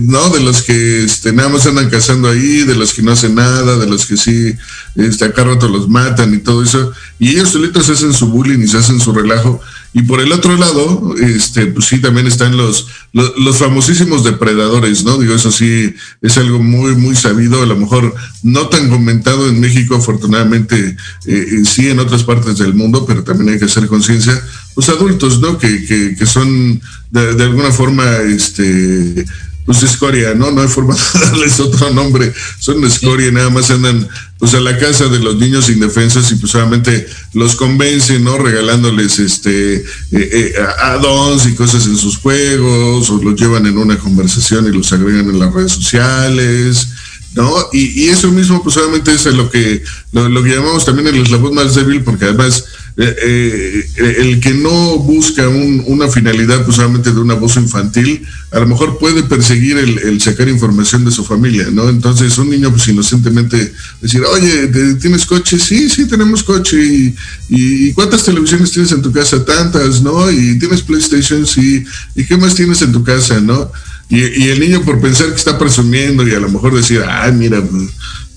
[0.00, 0.30] ¿no?
[0.30, 3.76] De los que este, nada más andan cazando ahí, de los que no hacen nada,
[3.76, 4.54] de los que sí,
[4.94, 6.92] este, acá rato los matan y todo eso.
[7.18, 9.60] Y ellos solitos hacen su bullying y se hacen su relajo
[9.96, 15.18] y por el otro lado, este, pues sí, también están los, los, famosísimos depredadores, ¿no?
[15.18, 19.60] Digo, eso sí es algo muy, muy sabido, a lo mejor no tan comentado en
[19.60, 24.32] México, afortunadamente eh, sí en otras partes del mundo, pero también hay que hacer conciencia,
[24.74, 25.58] los adultos, ¿no?
[25.58, 29.24] Que, que, que son de, de, alguna forma, este,
[29.64, 30.50] pues escoria, ¿no?
[30.50, 34.76] No hay forma de darles otro nombre, son escoria, nada más andan pues a la
[34.78, 38.36] casa de los niños indefensos y pues solamente los convencen, ¿no?
[38.36, 43.98] Regalándoles este eh, eh, add-ons y cosas en sus juegos, o los llevan en una
[43.98, 46.88] conversación y los agregan en las redes sociales,
[47.34, 47.52] ¿no?
[47.72, 52.02] Y, eso mismo pues es lo que, lo, que llamamos también el eslabón más débil,
[52.02, 52.64] porque además
[52.96, 58.68] eh, eh, el que no busca una finalidad pues de un abuso infantil, a lo
[58.68, 61.88] mejor puede perseguir el, sacar información de su familia, ¿no?
[61.88, 64.68] Entonces un niño pues inocentemente decir, oye,
[65.00, 65.58] ¿tienes coche?
[65.58, 66.76] Sí, sí, tenemos coche.
[66.84, 67.14] Y,
[67.48, 69.44] y, cuántas televisiones tienes en tu casa?
[69.44, 70.30] Tantas, ¿no?
[70.30, 71.84] Y tienes PlayStation, sí.
[72.14, 73.72] ¿Y qué más tienes en tu casa, no?
[74.08, 77.32] Y, y el niño por pensar que está presumiendo y a lo mejor decir, ay,
[77.32, 77.62] mira,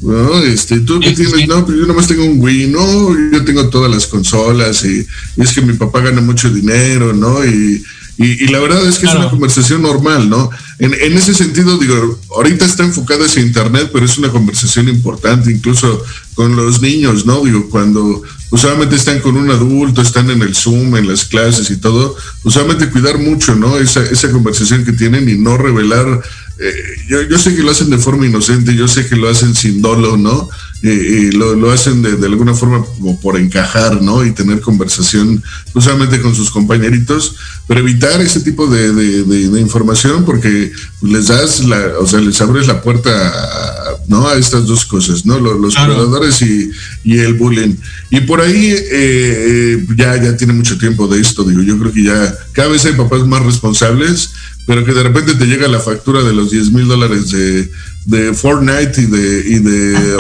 [0.02, 3.92] no, este, tú que tienes, no, yo nomás tengo un Wii, no, yo tengo todas
[3.92, 5.06] las consolas y,
[5.38, 7.44] es que mi papá gana mucho dinero, ¿no?
[7.44, 7.84] Y,
[8.18, 10.50] y, la verdad es que es una conversación normal, ¿no?
[10.80, 15.52] En, en, ese sentido, digo, ahorita está enfocada hacia Internet, pero es una conversación importante,
[15.52, 16.04] incluso
[16.36, 17.44] con los niños, ¿no?
[17.44, 21.78] Digo, cuando usualmente están con un adulto, están en el Zoom, en las clases y
[21.78, 23.78] todo, usualmente cuidar mucho, ¿no?
[23.78, 26.22] Esa, esa conversación que tienen y no revelar
[26.60, 26.74] eh,
[27.08, 29.82] yo, yo, sé que lo hacen de forma inocente, yo sé que lo hacen sin
[29.82, 30.50] dolo, ¿no?
[30.84, 34.24] y lo, lo, hacen de, de, alguna forma como por encajar, ¿no?
[34.24, 35.44] Y tener conversación,
[35.74, 37.36] no solamente con sus compañeritos,
[37.68, 42.68] pero evitar ese tipo de, de información porque les das, la, o sea, les abres
[42.68, 44.28] la puerta, a, ¿no?
[44.28, 45.40] A estas dos cosas, ¿no?
[45.40, 46.72] Los, los y,
[47.04, 47.76] y, el bullying.
[48.12, 51.92] Y por ahí eh, eh, ya, ya tiene mucho tiempo de esto, digo, yo creo
[51.92, 54.32] que ya cada vez hay papás más responsables
[54.68, 57.72] pero que de repente te llega la factura de los 10 mil dólares de,
[58.04, 60.18] de Fortnite y de, y de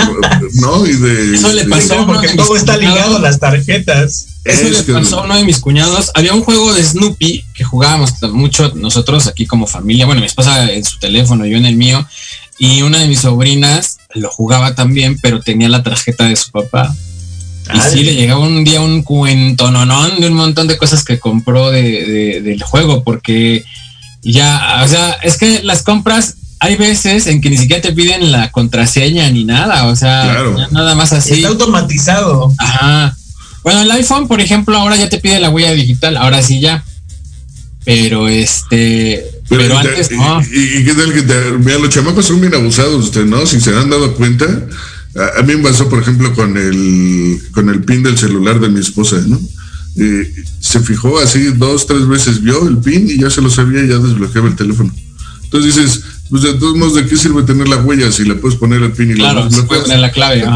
[0.62, 4.28] no y de eso le pasó porque todo está ligado a las tarjetas.
[4.46, 6.12] Eso le pasó a uno de mis cuñados.
[6.16, 10.06] Había un juego de Snoopy que jugábamos mucho nosotros aquí como familia.
[10.06, 12.08] Bueno mi esposa en su teléfono yo en el mío.
[12.58, 16.96] Y una de mis sobrinas lo jugaba también pero tenía la tarjeta de su papá.
[17.74, 21.04] Y sí, le llegaba un día un cuento no, no, de un montón de cosas
[21.04, 23.66] que compró de, del juego, porque
[24.34, 28.32] ya, o sea, es que las compras hay veces en que ni siquiera te piden
[28.32, 31.36] la contraseña ni nada, o sea, nada más así.
[31.36, 32.52] Está automatizado.
[32.58, 33.16] Ajá.
[33.63, 36.84] Bueno, el iPhone, por ejemplo, ahora ya te pide la huella digital, ahora sí ya.
[37.84, 40.42] Pero este, pero, antes no.
[40.42, 43.46] Y, qué tal que te, mira, los chamacos son bien abusados, usted, ¿no?
[43.46, 44.46] Si se han dado cuenta.
[45.38, 48.80] A, mí me pasó, por ejemplo, con el, con el pin del celular de mi
[48.80, 49.40] esposa, ¿no?
[50.00, 53.84] Eh, se fijó así dos, tres veces, vio el pin y ya se lo sabía
[53.84, 54.94] y ya desbloqueaba el teléfono.
[55.44, 58.58] Entonces dices, pues de todos modos, ¿de qué sirve tener la huella si le puedes
[58.58, 60.46] poner el pin y claro, la poner la clave?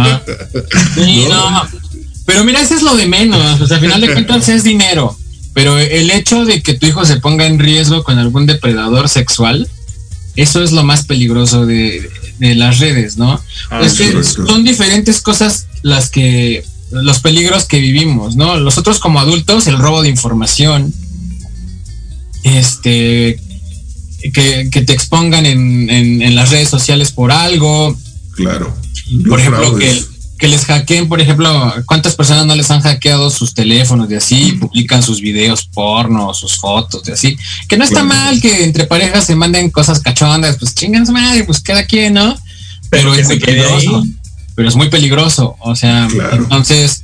[2.25, 3.62] Pero mira, eso es lo de menos.
[3.62, 5.17] O sea, al final de cuentas es dinero.
[5.54, 9.67] Pero el hecho de que tu hijo se ponga en riesgo con algún depredador sexual,
[10.36, 13.41] eso es lo más peligroso de, las redes, ¿no?
[13.69, 18.58] Ah, es que son diferentes cosas las que los peligros que vivimos, ¿no?
[18.60, 20.93] Nosotros como adultos, el robo de información,
[22.43, 23.39] este,
[24.34, 27.97] que, te expongan en, las redes sociales por algo.
[28.36, 28.75] Claro.
[29.27, 30.04] Por ejemplo, que,
[30.38, 34.54] que, les hackeen, por ejemplo, ¿cuántas personas no les han hackeado sus teléfonos de así?
[34.54, 37.38] Publican sus videos porno, sus fotos de así.
[37.67, 41.43] Que no está mal que entre parejas se manden cosas cachondas, pues chingan su madre,
[41.43, 42.38] pues cada quien, ¿no?
[42.89, 43.30] Pero, es
[44.55, 45.55] pero es muy peligroso.
[45.59, 47.03] O sea, entonces,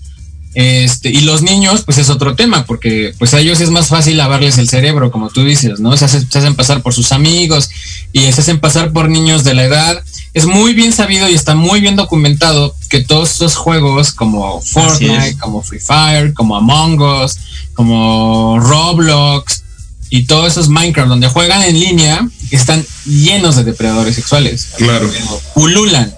[0.59, 4.17] este, y los niños, pues es otro tema, porque pues a ellos es más fácil
[4.17, 5.95] lavarles el cerebro, como tú dices, ¿no?
[5.95, 7.69] Se, hacen pasar por sus amigos
[8.11, 10.03] y se hacen pasar por niños de la edad.
[10.33, 15.37] Es muy bien sabido y está muy bien documentado que todos esos juegos como Fortnite,
[15.37, 17.37] como Free Fire, como Among Us,
[17.75, 19.61] como Roblox
[20.09, 24.69] y todos esos Minecraft donde juegan en línea están llenos de depredadores sexuales.
[24.77, 25.07] Claro.
[25.53, 26.16] Pululan.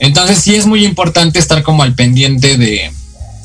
[0.00, 2.90] Entonces sí es muy importante estar como al pendiente de,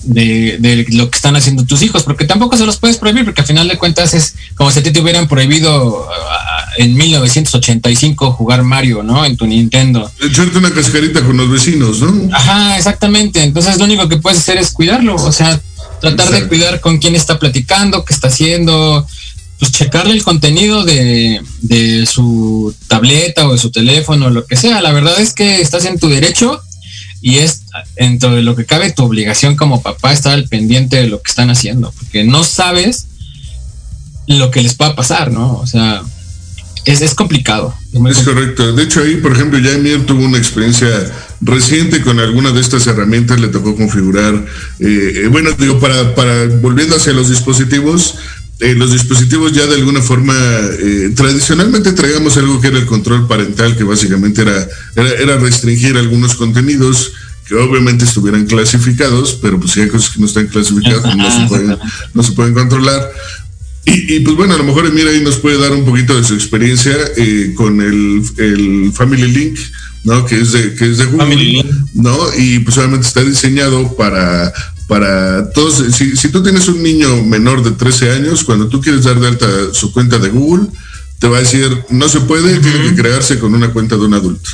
[0.06, 3.48] de, lo que están haciendo tus hijos, porque tampoco se los puedes prohibir, porque al
[3.48, 6.08] final de cuentas es como si a ti te hubieran prohibido
[6.78, 9.26] en 1985 jugar Mario, ¿no?
[9.26, 10.10] En tu Nintendo.
[10.22, 12.34] Echarte una cascarita con los vecinos, ¿no?
[12.34, 13.44] Ajá, exactamente.
[13.44, 15.60] Entonces lo único que puedes hacer es cuidarlo, o sea,
[16.02, 19.08] tratar de cuidar con quién está platicando, qué está haciendo,
[19.60, 24.82] pues checarle el contenido de, de su tableta o de su teléfono, lo que sea.
[24.82, 26.62] La verdad es que estás en tu derecho
[27.22, 27.62] y es
[27.96, 31.32] dentro de lo que cabe tu obligación como papá estar al pendiente de lo que
[31.32, 33.08] están haciendo, porque no sabes
[34.28, 35.58] lo que les pueda pasar, ¿no?
[35.58, 36.04] O sea,
[36.86, 37.74] es, es complicado.
[38.08, 38.74] Es, correcto.
[38.74, 40.88] De hecho, ahí, por ejemplo, ya Emir tuvo una experiencia
[41.41, 44.36] reciente con alguna de estas herramientas, le tocó configurar,
[44.80, 48.15] eh, eh, bueno, digo, para, para, volviendo hacia los dispositivos,
[48.60, 53.28] eh, los dispositivos ya de alguna forma, eh, tradicionalmente traíamos algo que era el control
[53.28, 57.12] parental, que básicamente era, era, era, restringir algunos contenidos
[57.46, 61.32] que obviamente estuvieran clasificados, pero pues si hay cosas que no están clasificadas, pues no,
[61.32, 61.78] se pueden,
[62.13, 63.12] no se pueden controlar.
[63.86, 66.24] Y, y, pues bueno, a lo mejor Emir ahí nos puede dar un poquito de
[66.24, 69.60] su experiencia eh, con el, el, Family Link,
[70.06, 70.26] ¿no?
[70.26, 72.18] Que es de, que es de Google, ¿no?
[72.38, 74.52] Y pues obviamente está diseñado para,
[74.88, 75.95] para todos.
[75.95, 79.28] Si, si, tú tienes un niño menor de 13 años, cuando tú quieres dar de
[79.28, 80.67] alta su cuenta de Google,
[81.19, 82.62] te va a decir, no se puede, uh -huh.
[82.62, 84.50] tiene que crearse con una cuenta de un adulto,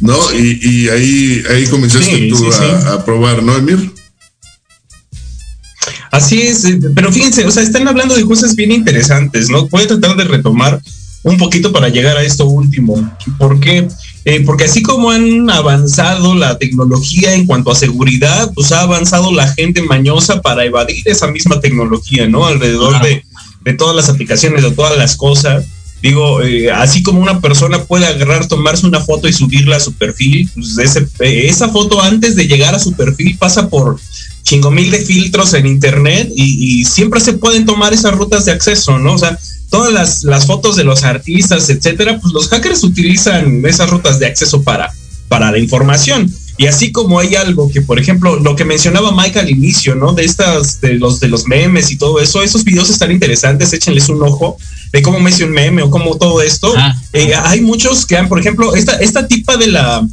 [0.00, 0.16] ¿no?
[0.34, 2.86] Y, y ahí, ahí comenzaste sí, tú sí, a, sí.
[2.88, 3.92] a probar, ¿no, Emir?
[6.12, 9.66] Así es, eh, pero fíjense, o sea, están hablando de cosas bien interesantes, ¿no?
[9.68, 10.80] Voy a tratar de retomar
[11.22, 13.16] un poquito para llegar a esto último.
[13.38, 13.88] ¿Por qué?
[14.24, 19.32] Eh, porque así como han avanzado la tecnología en cuanto a seguridad, pues ha avanzado
[19.32, 22.46] la gente mañosa para evadir esa misma tecnología, ¿no?
[22.46, 23.24] Alrededor de,
[23.64, 25.64] de todas las aplicaciones, de todas las cosas.
[26.02, 29.92] Digo, eh, así como una persona puede agarrar, tomarse una foto y subirla a su
[29.92, 33.98] perfil, pues ese, eh, esa foto antes de llegar a su perfil pasa por
[34.42, 38.50] chingo mil de filtros en internet y, y, siempre se pueden tomar esas rutas de
[38.50, 39.14] acceso, ¿no?
[39.14, 39.38] O sea,
[39.72, 44.26] todas las, las fotos de los artistas, etcétera, pues los hackers utilizan esas rutas de
[44.26, 44.92] acceso para,
[45.28, 46.30] para la información.
[46.58, 50.12] Y así como hay algo que, por ejemplo, lo que mencionaba Mike al inicio, ¿no?
[50.12, 54.10] De estas, de los, de los memes y todo eso, esos videos están interesantes, échenles
[54.10, 54.58] un ojo
[54.92, 56.74] de cómo me hice un meme o cómo todo esto.
[56.76, 60.06] Ah, eh, hay muchos que han, por ejemplo, esta, esta tipa de la,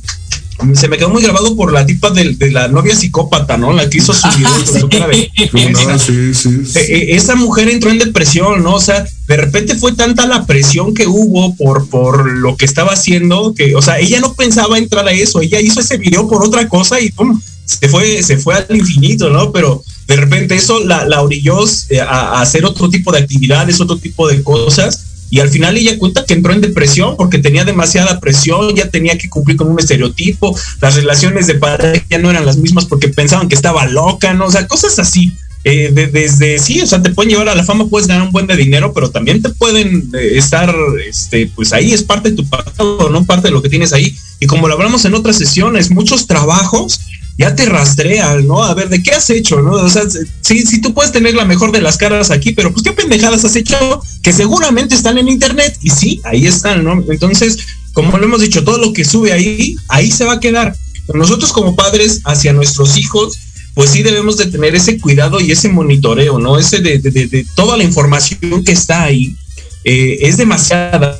[0.74, 3.72] se me quedó muy grabado por la tipa de, de la novia psicópata, ¿no?
[3.72, 5.30] La que hizo su video cara de,
[5.72, 6.50] no, sí, sí.
[6.76, 8.76] Eh, esa mujer entró en depresión, ¿no?
[8.76, 12.94] O sea, de repente fue tanta la presión que hubo por, por lo que estaba
[12.94, 16.46] haciendo, que, o sea, ella no pensaba entrar a eso, ella hizo ese video por
[16.46, 19.52] otra cosa y pum, se fue, se fue al infinito, ¿no?
[19.52, 23.80] Pero de repente eso la, la orilló eh, a, a hacer otro tipo de actividades,
[23.80, 27.66] otro tipo de cosas y al final ella cuenta que entró en depresión porque tenía
[27.66, 32.30] demasiada presión, ya tenía que cumplir con un estereotipo, las relaciones de pareja ya no
[32.30, 34.46] eran las mismas porque pensaban que estaba loca, ¿no?
[34.46, 35.38] O sea, cosas así.
[35.66, 38.32] Eh, de, desde sí, o sea, te pueden llevar a la fama, puedes ganar un
[38.32, 40.74] buen de dinero, pero también te pueden eh, estar,
[41.06, 44.16] este, pues ahí es parte de tu pasado, no parte de lo que tienes ahí.
[44.40, 47.02] Y como lo hablamos en otras sesiones, muchos trabajos
[47.38, 48.64] ya te rastrean, ¿no?
[48.64, 49.72] A ver, ¿de qué has hecho, no?
[49.72, 50.04] O sea,
[50.42, 53.46] sí, sí tú puedes tener la mejor de las caras aquí, pero pues qué pendejadas
[53.46, 57.02] has hecho que seguramente están en internet y sí, ahí están, ¿no?
[57.10, 57.58] Entonces,
[57.94, 60.76] como lo hemos dicho, todo lo que sube ahí, ahí se va a quedar.
[61.14, 63.38] Nosotros como padres hacia nuestros hijos,
[63.74, 66.58] pues sí debemos de tener ese cuidado y ese monitoreo, ¿no?
[66.58, 69.36] Ese de, de, toda la información que está ahí,
[69.84, 71.20] eh, es demasiada.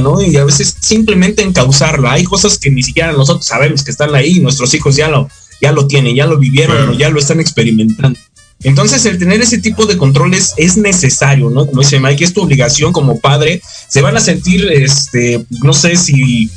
[0.00, 0.22] ¿no?
[0.22, 2.12] Y a veces simplemente encauzarla.
[2.12, 5.28] Hay cosas que ni siquiera nosotros sabemos que están ahí, nuestros hijos ya lo,
[5.60, 8.18] ya lo tienen, ya lo vivieron, ya lo están experimentando.
[8.64, 11.66] Entonces, el tener ese tipo de controles es necesario, ¿no?
[11.66, 13.60] Como dice Mike, es tu obligación como padre.
[13.88, 16.48] Se van a sentir, este, no sé si,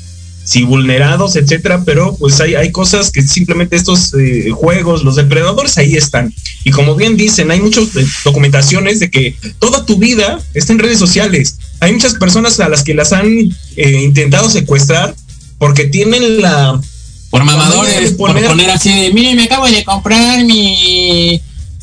[0.46, 5.78] si vulnerados, etcétera, pero pues hay, hay cosas que simplemente estos eh, juegos, los depredadores
[5.78, 6.34] ahí están.
[6.64, 10.80] Y como bien dicen, hay muchas eh, documentaciones de que toda tu vida está en
[10.80, 11.58] redes sociales.
[11.80, 13.28] Hay muchas personas a las que las han
[13.76, 15.16] eh, intentado secuestrar
[15.58, 16.80] porque tienen la
[17.32, 21.42] por mamadores, poner, por poner así de, mire, me acabo de comprar mi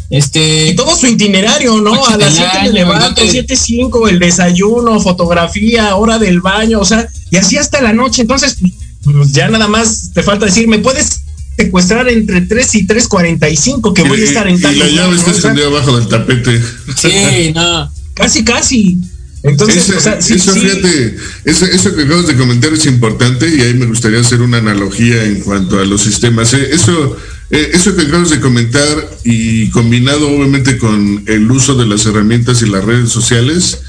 [0.09, 2.07] este y todo su itinerario, ¿no?
[2.07, 7.09] A las 7 me levanto, 7, 5, el desayuno, fotografía, hora del baño, o sea,
[7.33, 8.23] y así hasta la noche.
[8.23, 8.59] Entonces,
[9.03, 11.23] pues ya nada más te falta decir, ¿me puedes
[11.57, 15.17] secuestrar entre 3 y 3.45 que y, voy a estar en tal Y la llave
[15.17, 16.63] está escondida abajo del tapete.
[16.97, 17.91] Sí, no.
[18.13, 18.99] Casi, casi.
[19.45, 20.61] Entonces, eso, o sea, sí, eso, sí.
[20.61, 21.17] fíjate,
[21.47, 25.25] eso, eso, que acabas de comentar es importante y ahí me gustaría hacer una analogía
[25.25, 26.53] en cuanto a los sistemas.
[26.53, 27.17] Eh, eso,
[27.51, 32.61] eh, eso que acabas de comentar y combinado obviamente con el uso de las herramientas
[32.61, 33.81] y las redes sociales,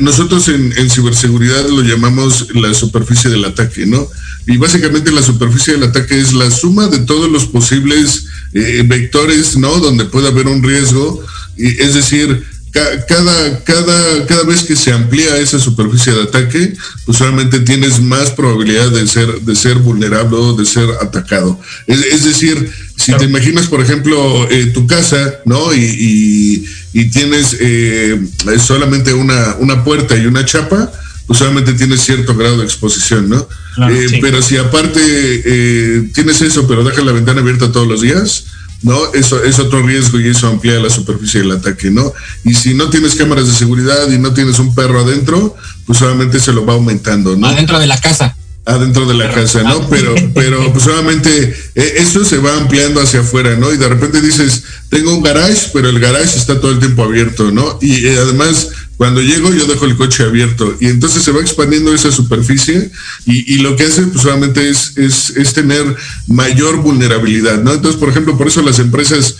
[0.00, 4.08] nosotros en, en ciberseguridad lo llamamos la superficie del ataque, ¿no?
[4.46, 9.56] Y básicamente la superficie del ataque es la suma de todos los posibles eh, vectores,
[9.56, 9.78] ¿no?
[9.78, 11.22] Donde puede haber un riesgo,
[11.56, 16.74] es decir, cada, cada, cada vez que se amplía esa superficie de ataque,
[17.04, 21.58] pues obviamente tienes más probabilidad de ser, de ser vulnerable o de ser atacado.
[21.86, 22.70] Es, decir,
[23.00, 25.74] si te imaginas, por ejemplo, eh, tu casa, ¿no?
[25.74, 26.66] Y,
[27.12, 28.20] tienes eh,
[28.58, 30.92] solamente una, una puerta y una chapa,
[31.26, 33.48] pues solamente tienes cierto grado de exposición, ¿no?
[33.88, 38.44] Eh, pero si aparte tienes eso, pero dejas la ventana abierta todos los días,
[38.82, 39.12] ¿no?
[39.14, 42.12] Eso es otro riesgo y eso amplía la superficie del ataque, ¿no?
[42.44, 46.38] Y si no tienes cámaras de seguridad y no tienes un perro adentro, pues solamente
[46.38, 47.46] se lo va aumentando, ¿no?
[47.46, 48.36] Adentro de la casa.
[48.70, 49.88] Adentro de la casa, ¿no?
[49.88, 53.72] Pero, pero pues solamente eh, eso se va ampliando hacia afuera, ¿no?
[53.72, 57.50] Y de repente dices, tengo un garage, pero el garage está todo el tiempo abierto,
[57.50, 57.78] ¿no?
[57.80, 58.68] Y eh, además
[59.00, 62.90] cuando llego yo dejo el coche abierto y entonces se va expandiendo esa superficie
[63.24, 65.96] y, lo que hace pues solamente es, tener
[66.26, 67.72] mayor vulnerabilidad, ¿no?
[67.72, 69.36] Entonces, por ejemplo, por eso las empresas,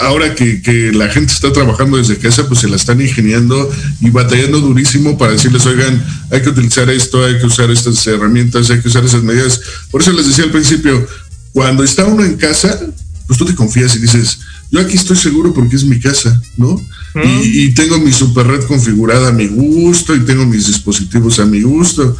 [0.00, 4.60] ahora que, la gente está trabajando desde casa, pues se la están ingeniando y batallando
[4.60, 8.88] durísimo para decirles, oigan, hay que utilizar esto, hay que usar estas herramientas, hay que
[8.88, 9.60] usar esas medidas.
[9.92, 11.06] Por eso les decía al principio,
[11.52, 12.80] cuando está uno en casa,
[13.28, 14.40] pues tú te confías y dices,
[14.74, 16.84] yo aquí estoy seguro porque es mi casa, ¿no?
[17.22, 21.62] y, tengo mi super red configurada a mi gusto y tengo mis dispositivos a mi
[21.62, 22.16] gusto,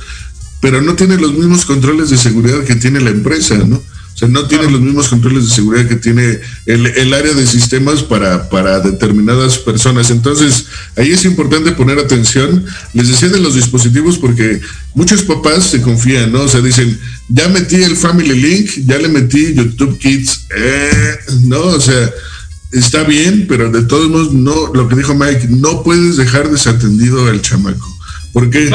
[0.61, 3.75] pero no tiene los mismos controles de seguridad que tiene la empresa, ¿no?
[4.15, 8.05] O sea, no tiene los mismos controles de seguridad que tiene el, área de sistemas
[8.05, 10.09] para, para, determinadas personas.
[10.11, 12.65] Entonces, ahí es importante poner atención.
[12.93, 14.61] Les decía de los dispositivos porque
[14.95, 16.43] muchos papás se confían, ¿no?
[16.43, 16.97] O sea, dicen,
[17.29, 21.63] ya metí el Family Link, ya le metí YouTube Kids, eh, ¿no?
[21.63, 22.09] O sea,
[22.75, 27.27] está bien, pero de todos modos, no, lo que dijo Mike, no puedes dejar desatendido
[27.29, 27.89] al chamaco.
[28.33, 28.71] Porque,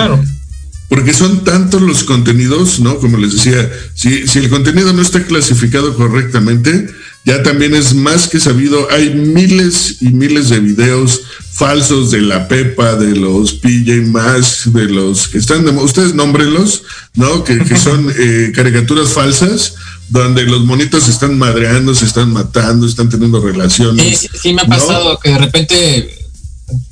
[0.88, 2.98] porque son tantos los contenidos, ¿no?
[2.98, 6.88] Como les decía, si, si el contenido no está clasificado correctamente,
[7.26, 11.22] ya también es más que sabido, hay miles y miles de videos
[11.54, 16.84] falsos de la Pepa, de los PJ más, de los que están, de, ustedes nómbrenlos,
[17.16, 17.44] ¿no?
[17.44, 19.76] Que, que son eh, caricaturas falsas
[20.10, 24.20] donde los monitos se están madreando, se están matando, están teniendo relaciones.
[24.20, 26.10] Sí, sí, me ha pasado que de repente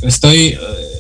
[0.01, 0.57] estoy, eh,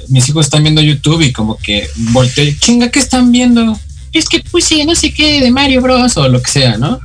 [0.09, 3.79] mis hijos están viendo YouTube y como que volteo, chinga, ¿qué están viendo?
[4.13, 6.99] Es que puse no sé qué de Mario Bros o lo que sea, ¿no?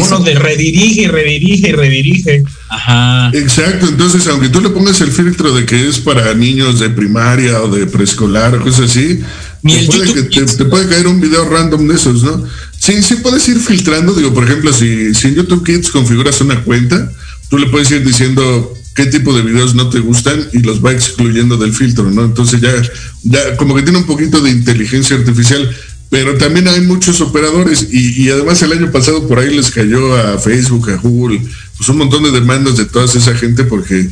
[0.00, 2.42] Uno de redirige y redirige y redirige.
[2.70, 3.30] Ajá.
[3.34, 7.62] Exacto, entonces aunque tú le pongas el filtro de que es para niños de primaria
[7.62, 9.20] o de preescolar o cosas así,
[9.62, 12.44] te puede, te puede, caer un video random de esos, ¿no?
[12.78, 17.12] Sí, sí puedes ir filtrando, digo, por ejemplo, si, en YouTube Kids configuras una cuenta,
[17.50, 20.92] tú le puedes ir diciendo qué tipo de videos no te gustan y los va
[20.92, 22.24] excluyendo del filtro, ¿no?
[22.24, 22.72] Entonces ya,
[23.24, 25.74] ya como que tiene un poquito de inteligencia artificial,
[26.10, 30.16] pero también hay muchos operadores y, y además el año pasado por ahí les cayó
[30.16, 31.42] a Facebook, a Google,
[31.76, 34.08] pues un montón de demandas de toda esa gente porque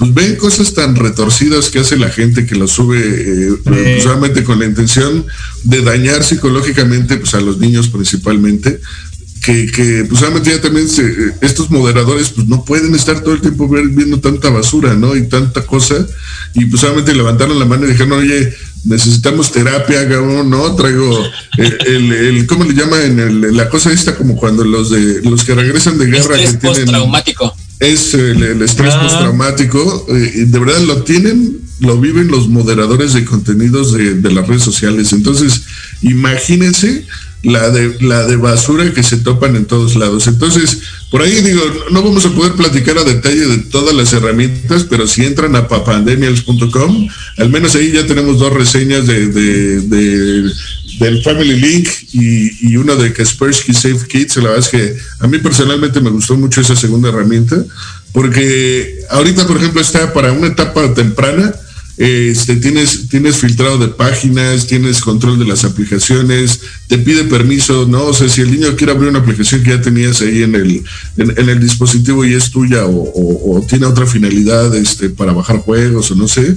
[0.00, 4.58] pues ven cosas tan retorcidas que hace la gente que lo sube eh, solamente con
[4.58, 5.26] la intención
[5.64, 8.80] de dañar psicológicamente pues, a los niños principalmente,
[9.44, 10.86] que, que pues ya también
[11.42, 15.14] estos moderadores pues no pueden estar todo el tiempo viendo tanta basura, ¿no?
[15.14, 16.06] Y tanta cosa,
[16.54, 20.74] y pues solamente levantaron la mano y dijeron, oye, necesitamos terapia, ¿no?
[20.76, 21.26] Traigo
[21.58, 23.54] el, el, ¿cómo le llaman?
[23.54, 26.94] la cosa esta como cuando los de los que regresan de guerra que tienen
[27.80, 29.02] es el, estrés ah.
[29.02, 30.06] postraumático.
[30.10, 35.12] Eh, de verdad lo tienen, lo viven los moderadores de contenidos de, las redes sociales.
[35.12, 35.62] Entonces,
[36.02, 37.06] imagínense
[37.42, 40.26] la de, la de basura que se topan en todos lados.
[40.26, 44.84] Entonces, por ahí digo, no vamos a poder platicar a detalle de todas las herramientas,
[44.84, 47.08] pero si entran a papandemials.com,
[47.38, 50.52] al menos ahí ya tenemos dos reseñas de, de
[51.00, 54.36] del Family Link y, y una de Kaspersky Safe Kids.
[54.36, 57.56] La verdad es que a mí personalmente me gustó mucho esa segunda herramienta,
[58.12, 61.52] porque ahorita, por ejemplo, está para una etapa temprana.
[61.96, 68.04] Este, tienes, tienes filtrado de páginas, tienes control de las aplicaciones, te pide permiso, ¿no?
[68.04, 70.82] O sea, si el niño quiere abrir una aplicación que ya tenías ahí en el,
[71.18, 73.12] en, el dispositivo y es tuya o,
[73.54, 76.56] o, tiene otra finalidad este, para bajar juegos o no sé,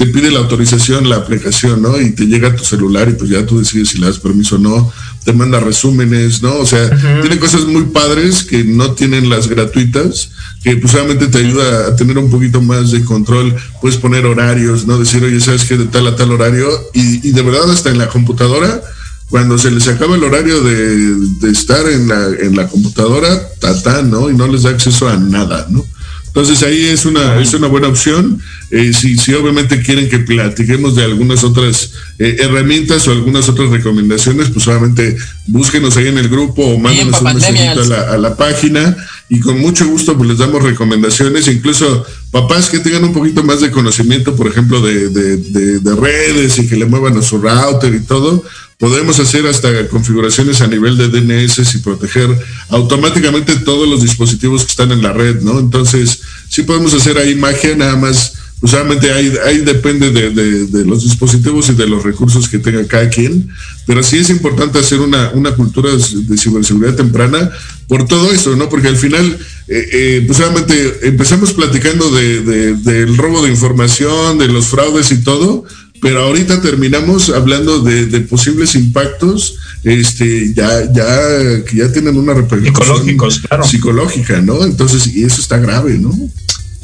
[0.00, 2.00] te pide la autorización, la aplicación, ¿no?
[2.00, 4.56] Y te llega a tu celular y pues ya tú decides si le das permiso
[4.56, 4.90] o no,
[5.26, 6.54] te manda resúmenes, ¿no?
[6.54, 6.88] O sea,
[7.20, 10.30] tiene cosas muy padres que no tienen las gratuitas,
[10.64, 14.86] que pues solamente te ayuda a tener un poquito más de control, puedes poner horarios,
[14.86, 14.98] ¿no?
[14.98, 15.76] Decir, oye, ¿sabes qué?
[15.76, 18.80] De tal a tal horario, y, de verdad hasta en la computadora,
[19.28, 24.30] cuando se les acaba el horario de, estar en la, en la computadora, tatá, ¿no?
[24.30, 25.84] Y no les da acceso a nada, ¿no?
[26.30, 28.40] Entonces ahí es una, es una buena opción.
[28.70, 33.70] Eh, si, si obviamente quieren que platiquemos de algunas otras eh, herramientas o algunas otras
[33.70, 35.16] recomendaciones, pues solamente
[35.48, 38.96] búsquenos ahí en el grupo o mándenos un mensajito a la, a la página
[39.28, 43.60] y con mucho gusto pues les damos recomendaciones, incluso papás que tengan un poquito más
[43.60, 48.00] de conocimiento, por ejemplo, de, de redes y que le muevan a su router y
[48.00, 48.44] todo,
[48.80, 52.28] podemos hacer hasta configuraciones a nivel de DNS y proteger
[52.70, 55.60] automáticamente todos los dispositivos que están en la red, ¿no?
[55.60, 61.02] Entonces, sí podemos hacer ahí magia, nada más pues obviamente ahí, ahí depende de, los
[61.02, 63.48] dispositivos y de los recursos que tenga cada quien,
[63.86, 67.50] pero sí es importante hacer una, cultura de ciberseguridad temprana
[67.88, 68.68] por todo eso, ¿no?
[68.68, 69.26] Porque al final,
[69.66, 75.64] eh, eh, pues obviamente empezamos platicando del robo de información, de los fraudes y todo,
[76.00, 83.18] pero ahorita terminamos hablando de, posibles impactos este ya ya que ya tienen una repercusión
[83.64, 86.12] psicológica no entonces y eso está grave no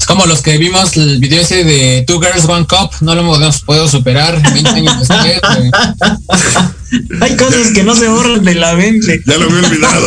[0.06, 3.60] como los que vimos el video ese de Two Girls One Cup, no lo hemos
[3.62, 5.40] podido superar 20 años después.
[7.20, 9.20] Hay cosas que no se borran de la mente.
[9.26, 10.06] Ya lo había olvidado.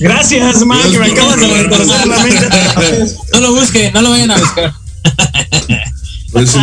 [0.00, 2.48] Gracias, man, que me acabas de retorcer la mente.
[3.32, 4.74] No lo busquen, no lo vayan a buscar.
[6.32, 6.54] Pues,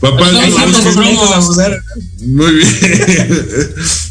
[0.00, 0.30] papá,
[2.22, 3.44] muy bien.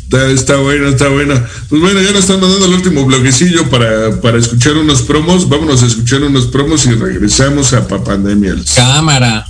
[0.36, 1.34] está, bueno, está bueno.
[1.70, 5.50] Pues bueno, ya nos están mandando el último bloquecillo para, para escuchar unos promos.
[5.50, 8.74] Vámonos a escuchar unos promos y regresamos a Papandemials.
[8.76, 9.46] Cámara.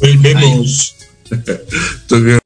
[0.00, 0.94] Volvemos.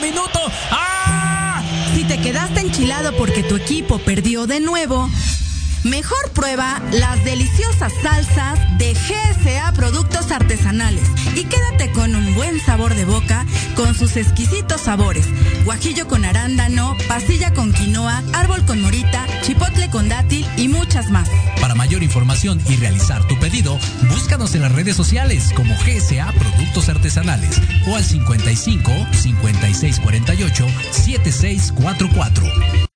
[0.00, 0.40] Minuto.
[0.70, 1.62] ¡Ah!
[1.94, 5.08] Si te quedaste enchilado porque tu equipo perdió de nuevo,
[5.86, 11.04] Mejor prueba las deliciosas salsas de GSA Productos Artesanales
[11.36, 15.26] y quédate con un buen sabor de boca con sus exquisitos sabores.
[15.64, 21.28] Guajillo con arándano, pasilla con quinoa, árbol con morita, chipotle con dátil y muchas más.
[21.60, 23.78] Para mayor información y realizar tu pedido,
[24.10, 32.95] búscanos en las redes sociales como GSA Productos Artesanales o al 55 5648 7644.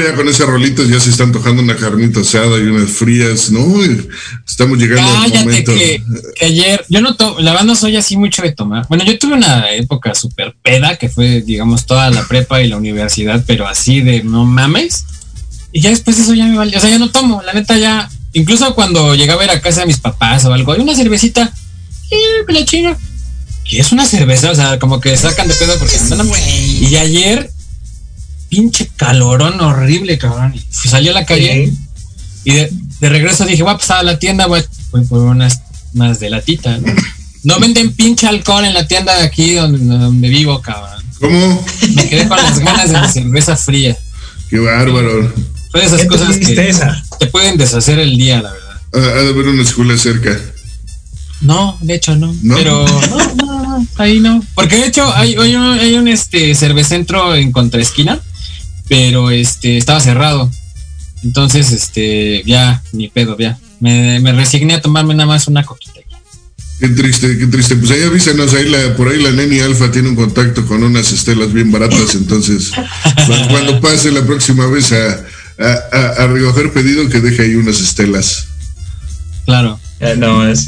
[0.00, 3.64] Ya con ese rolito ya se están tocando una carnita asada y unas frías, ¿no?
[4.46, 5.72] Estamos llegando al momento.
[5.72, 6.02] Que,
[6.34, 8.86] que, ayer, yo no tomo, la verdad no soy así mucho de tomar.
[8.88, 12.76] Bueno, yo tuve una época súper peda, que fue, digamos, toda la prepa y la
[12.76, 15.04] universidad, pero así de no mames.
[15.72, 16.76] Y ya después eso ya me vale.
[16.76, 18.10] O sea, ya no tomo, la neta ya.
[18.32, 21.52] Incluso cuando llegaba a ir a casa de mis papás o algo, hay una cervecita,
[22.10, 22.96] y la china.
[23.66, 26.28] Y es una cerveza, o sea, como que sacan de pedo porque están.
[26.46, 27.50] Y ayer
[28.54, 30.54] pinche calorón horrible, cabrón.
[30.54, 31.72] Y salí a la calle
[32.44, 34.62] y de, regreso dije, voy a pasar a la tienda, voy,
[35.08, 35.60] por unas
[35.92, 36.78] más de latita.
[36.78, 36.92] ¿no?
[37.42, 41.02] no venden pinche alcohol en la tienda de aquí donde, vivo, cabrón.
[41.18, 41.66] ¿Cómo?
[41.94, 43.96] Me quedé con las ganas de la cerveza fría.
[44.48, 45.32] Qué bárbaro.
[45.72, 46.72] Son esas cosas que
[47.18, 48.80] te pueden deshacer el día, la verdad.
[48.92, 50.38] Ha de haber una escuela cerca.
[51.40, 52.32] No, de hecho no.
[52.54, 54.44] Pero no, no, ahí no.
[54.54, 58.20] Porque de hecho hay, hay un, hay un este cervecentro en contraesquina
[58.88, 60.50] pero este estaba cerrado.
[61.22, 63.58] Entonces, este, ya, ni pedo, ya.
[63.80, 65.94] Me, me resigné a tomarme nada más una coquita.
[66.80, 67.76] Qué triste, qué triste.
[67.76, 71.12] Pues ahí avísanos, ahí la, por ahí la Neni Alfa tiene un contacto con unas
[71.12, 72.72] estelas bien baratas, entonces
[73.50, 75.24] cuando, pase la próxima vez a,
[76.18, 78.48] a, recoger pedido que deje ahí unas estelas.
[79.44, 79.78] Claro.
[80.16, 80.64] No es.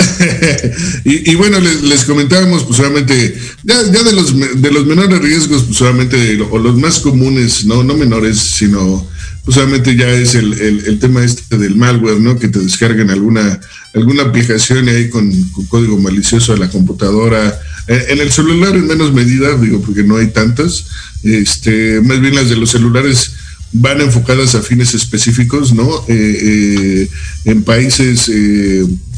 [1.04, 6.40] y, bueno, les, comentábamos, pues solamente, ya, de los de los menores riesgos, pues solamente,
[6.50, 9.06] o los más comunes, no, no menores, sino
[9.44, 12.36] pues solamente ya es el, el, tema este del malware, ¿no?
[12.36, 13.60] Que te descarguen alguna
[13.94, 15.32] alguna aplicación ahí con,
[15.68, 17.58] código malicioso a la computadora.
[17.86, 20.86] Eh, en el celular en menos medida, digo, porque no hay tantas.
[21.22, 23.32] Este, más bien las de los celulares
[23.72, 25.88] van enfocadas a fines específicos, ¿no?
[26.08, 27.10] Eh, eh,
[27.44, 28.30] en países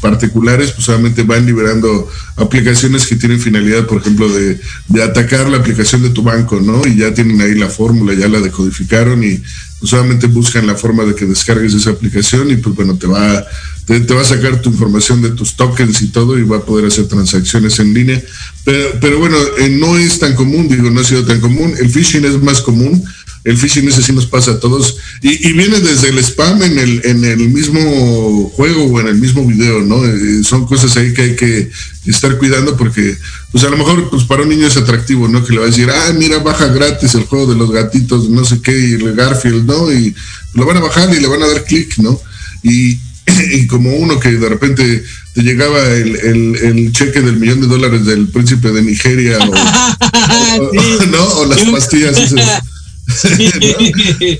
[0.01, 4.59] particulares, pues solamente van liberando aplicaciones que tienen finalidad, por ejemplo, de,
[5.03, 6.85] atacar la aplicación de tu banco, ¿no?
[6.87, 9.41] Y ya tienen ahí la fórmula, ya la decodificaron y
[9.79, 13.45] pues buscan la forma de que descargues esa aplicación y pues bueno, te va,
[13.85, 16.85] te, va a sacar tu información de tus tokens y todo y va a poder
[16.85, 18.21] hacer transacciones en línea.
[18.65, 21.73] Pero, pero bueno, eh, no es tan común, digo, no ha sido tan común.
[21.79, 23.03] El phishing es más común,
[23.45, 27.01] el phishing ese sí nos pasa a todos y, viene desde el spam en el,
[27.05, 30.05] en el mismo juego o en el mismo video, ¿no?
[30.05, 31.69] Eh, son cosas ahí que hay que
[32.05, 33.17] estar cuidando porque,
[33.51, 35.43] pues a lo mejor, pues para un niño es atractivo, ¿no?
[35.43, 38.43] Que le va a decir, ah, mira, baja gratis el juego de los gatitos, no
[38.45, 39.91] sé qué, y el Garfield, ¿no?
[39.91, 40.15] Y
[40.53, 42.19] lo van a bajar y le van a dar clic, ¿no?
[42.63, 42.97] Y,
[43.67, 48.71] como uno que de repente te llegaba el, cheque del millón de dólares del príncipe
[48.71, 49.45] de Nigeria o,
[51.11, 51.23] ¿no?
[51.23, 52.63] o las pastillas esas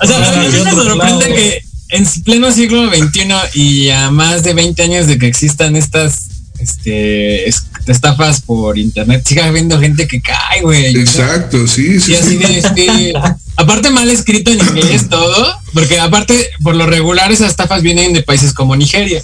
[0.00, 4.54] o sea, a mí me sorprende que en pleno siglo XXI y a más de
[4.54, 6.28] 20 años de que existan estas
[6.60, 7.48] este,
[7.86, 10.96] estafas por internet, siga habiendo gente que cae, güey.
[10.96, 12.12] Exacto, sí, sí.
[12.12, 13.12] Y así de,
[13.56, 18.22] aparte mal escrito en inglés todo, porque aparte, por lo regular, esas estafas vienen de
[18.22, 19.22] países como Nigeria.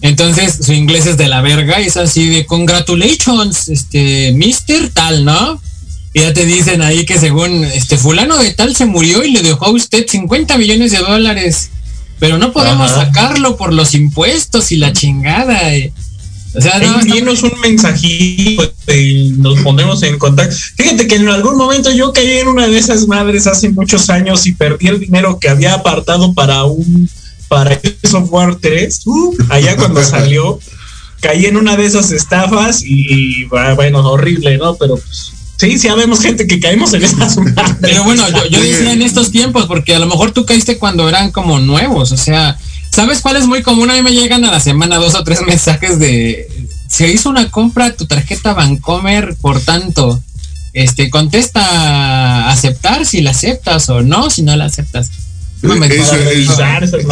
[0.00, 5.24] Entonces, su inglés es de la verga y es así de congratulations, este, mister tal,
[5.24, 5.60] ¿no?
[6.14, 9.42] Y ya te dicen ahí que según este fulano de tal se murió y le
[9.42, 11.70] dejó a usted 50 millones de dólares.
[12.20, 15.74] Pero no podemos sacarlo por los impuestos y la chingada.
[15.74, 15.92] Eh.
[16.54, 20.54] O sea, no, envíenos un mensajito y nos ponemos en contacto.
[20.76, 24.46] Fíjate que en algún momento yo caí en una de esas madres hace muchos años
[24.46, 27.10] y perdí el dinero que había apartado para un
[27.48, 30.58] para el software 3, uh, allá cuando salió,
[31.20, 34.74] caí en una de esas estafas y, bueno, horrible, ¿no?
[34.76, 37.36] Pero pues Sí, sí, habemos gente que caemos en estas.
[37.80, 41.30] Pero bueno, yo, decía en estos tiempos, porque a lo mejor tú caíste cuando eran
[41.30, 42.58] como nuevos, o sea,
[42.90, 43.90] ¿sabes cuál es muy común?
[43.90, 46.48] A mí me llegan a la semana dos o tres mensajes de,
[46.88, 50.20] se hizo una compra tu tarjeta Bancomer, por tanto,
[50.72, 55.10] este, contesta aceptar si la aceptas o no, si no la aceptas.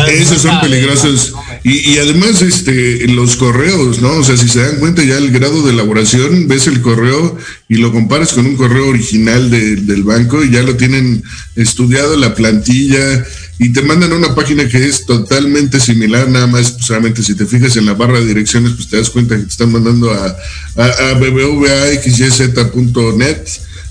[0.08, 1.32] Esos son peligrosos.
[1.64, 4.12] Y, además, este, los correos, ¿no?
[4.16, 7.36] O sea, si se dan cuenta ya el grado de elaboración, ves el correo
[7.68, 11.22] y lo comparas con un correo original del banco y ya lo tienen
[11.56, 13.24] estudiado la plantilla
[13.58, 17.34] y te mandan a una página que es totalmente similar, nada más, pues, solamente si
[17.34, 20.10] te fijas en la barra de direcciones, pues te das cuenta que te están mandando
[20.10, 20.36] a,
[20.76, 22.56] a, a bbvaxyz.net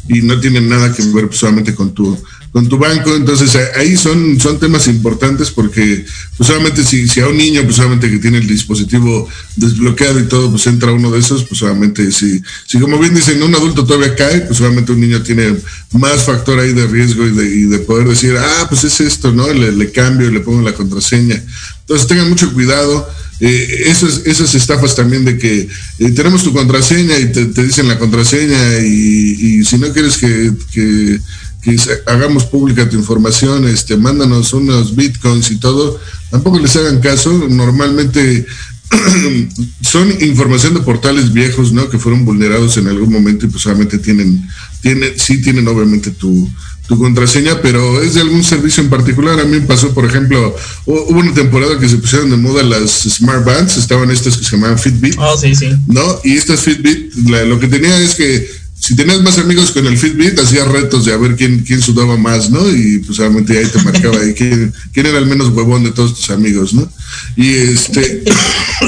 [0.09, 3.15] y no tienen nada que ver pues, solamente con tu con tu banco.
[3.15, 6.05] Entonces ahí son, son temas importantes porque
[6.37, 10.23] pues solamente si, si a un niño pues solamente que tiene el dispositivo desbloqueado y
[10.23, 13.85] todo, pues entra uno de esos, pues solamente si, si como bien dicen, un adulto
[13.85, 15.55] todavía cae, pues solamente un niño tiene
[15.93, 19.51] más factor ahí de riesgo y de, poder decir, ah, pues es esto, ¿no?
[19.51, 21.41] Le, le cambio y le pongo la contraseña.
[21.81, 23.09] Entonces tengan mucho cuidado.
[23.39, 27.97] Eh, esas, esas estafas también de que eh, tenemos tu contraseña y te, dicen la
[27.97, 31.19] contraseña y, si no quieres que
[31.61, 35.99] que hagamos pública tu información, este, mándanos unos bitcoins y todo,
[36.29, 38.45] tampoco les hagan caso, normalmente
[39.81, 41.89] son información de portales viejos, ¿no?
[41.89, 44.47] Que fueron vulnerados en algún momento y pues solamente tienen,
[44.81, 46.49] tienen, sí tienen obviamente tu,
[46.87, 49.39] tu contraseña, pero es de algún servicio en particular.
[49.39, 50.55] A mí me pasó, por ejemplo,
[50.85, 54.51] hubo una temporada que se pusieron de moda las Smart Bands, estaban estas que se
[54.51, 55.15] llamaban Fitbit.
[55.17, 55.69] Oh, sí, sí.
[55.87, 56.19] ¿No?
[56.23, 57.13] Y estas Fitbit,
[57.47, 61.13] lo que tenía es que si tenías más amigos con el Fitbit, hacías retos de
[61.13, 62.67] a ver quién, quién sudaba más, ¿no?
[62.67, 66.15] Y pues obviamente ahí te marcaba ahí quién, quién era el menos huevón de todos
[66.15, 66.91] tus amigos, ¿no?
[67.35, 68.23] Y este,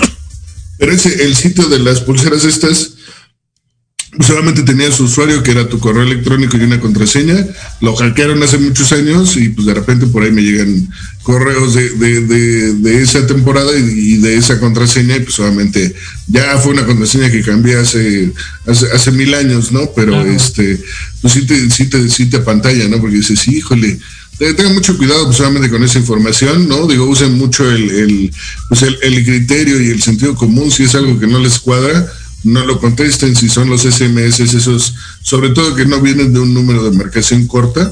[0.79, 2.92] pero ese, el sitio de las pulseras estas,
[4.19, 7.47] solamente tenía su usuario que era tu correo electrónico y una contraseña,
[7.81, 10.87] lo hackearon hace muchos años y pues de repente por ahí me llegan
[11.23, 15.95] correos de, de, de, esa temporada y, de esa contraseña y pues solamente
[16.27, 18.31] ya fue una contraseña que cambié hace,
[18.67, 19.89] hace, mil años, ¿no?
[19.95, 20.79] Pero este,
[21.21, 22.99] pues sí te, sí te, sí te pantalla, ¿no?
[22.99, 23.99] Porque dices, híjole,
[24.37, 26.87] tengan mucho cuidado pues, solamente con esa información, ¿no?
[26.87, 28.31] Digo, usen mucho el,
[28.67, 32.11] pues, el, el, criterio y el sentido común si es algo que no les cuadra,
[32.43, 36.53] no lo contesten si son los SMS, esos, sobre todo que no vienen de un
[36.53, 37.91] número de marcación corta.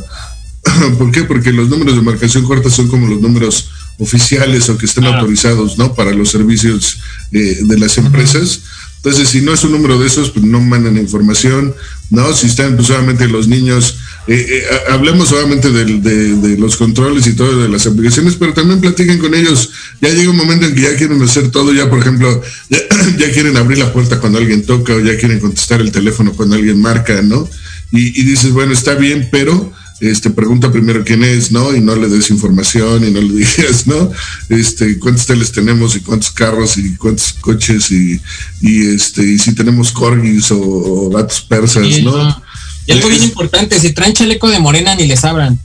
[0.97, 1.24] ¿Por qué?
[1.24, 5.78] Porque los números de marcación corta son como los números oficiales o que estén autorizados,
[5.78, 5.93] ¿no?
[5.93, 6.99] Para los servicios
[7.32, 8.62] eh, de las empresas.
[8.97, 11.74] Entonces, si no es un número de esos, pues no mandan información,
[12.10, 12.34] ¿no?
[12.34, 13.97] Si están pues, solamente los niños,
[14.28, 19.17] eh, eh, hablemos solamente de, los controles y todo de las aplicaciones, pero también platiquen
[19.17, 19.72] con ellos.
[19.99, 22.41] Ya llega un momento en que ya quieren hacer todo, ya por ejemplo,
[23.17, 26.55] ya, quieren abrir la puerta cuando alguien toca o ya quieren contestar el teléfono cuando
[26.55, 27.49] alguien marca, ¿no?
[27.91, 31.76] Y, y dices, bueno, está bien, pero este, pregunta primero quién es, ¿no?
[31.76, 34.11] Y no le des información y no le digas, ¿no?
[34.49, 38.19] Este, cuántos teles tenemos y cuántos carros y cuántos coches y,
[38.61, 42.43] y este, y si tenemos corgis o, gatos persas, ¿no?
[42.86, 45.60] Y algo bien importante, si traen chaleco de morena ni les abran.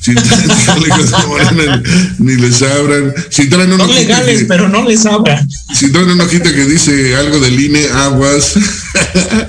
[0.00, 1.82] Si traen chalecos de morena
[2.18, 3.14] ni, les abran.
[3.30, 5.48] Si traen Son legales, pero no les abran.
[5.74, 8.54] Si traen una hojita que dice algo del INE, aguas.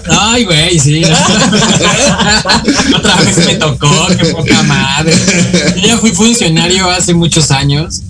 [0.09, 1.03] Ay, güey, sí.
[2.95, 5.13] Otra vez me tocó, qué poca madre.
[5.77, 8.01] Yo ya fui funcionario hace muchos años.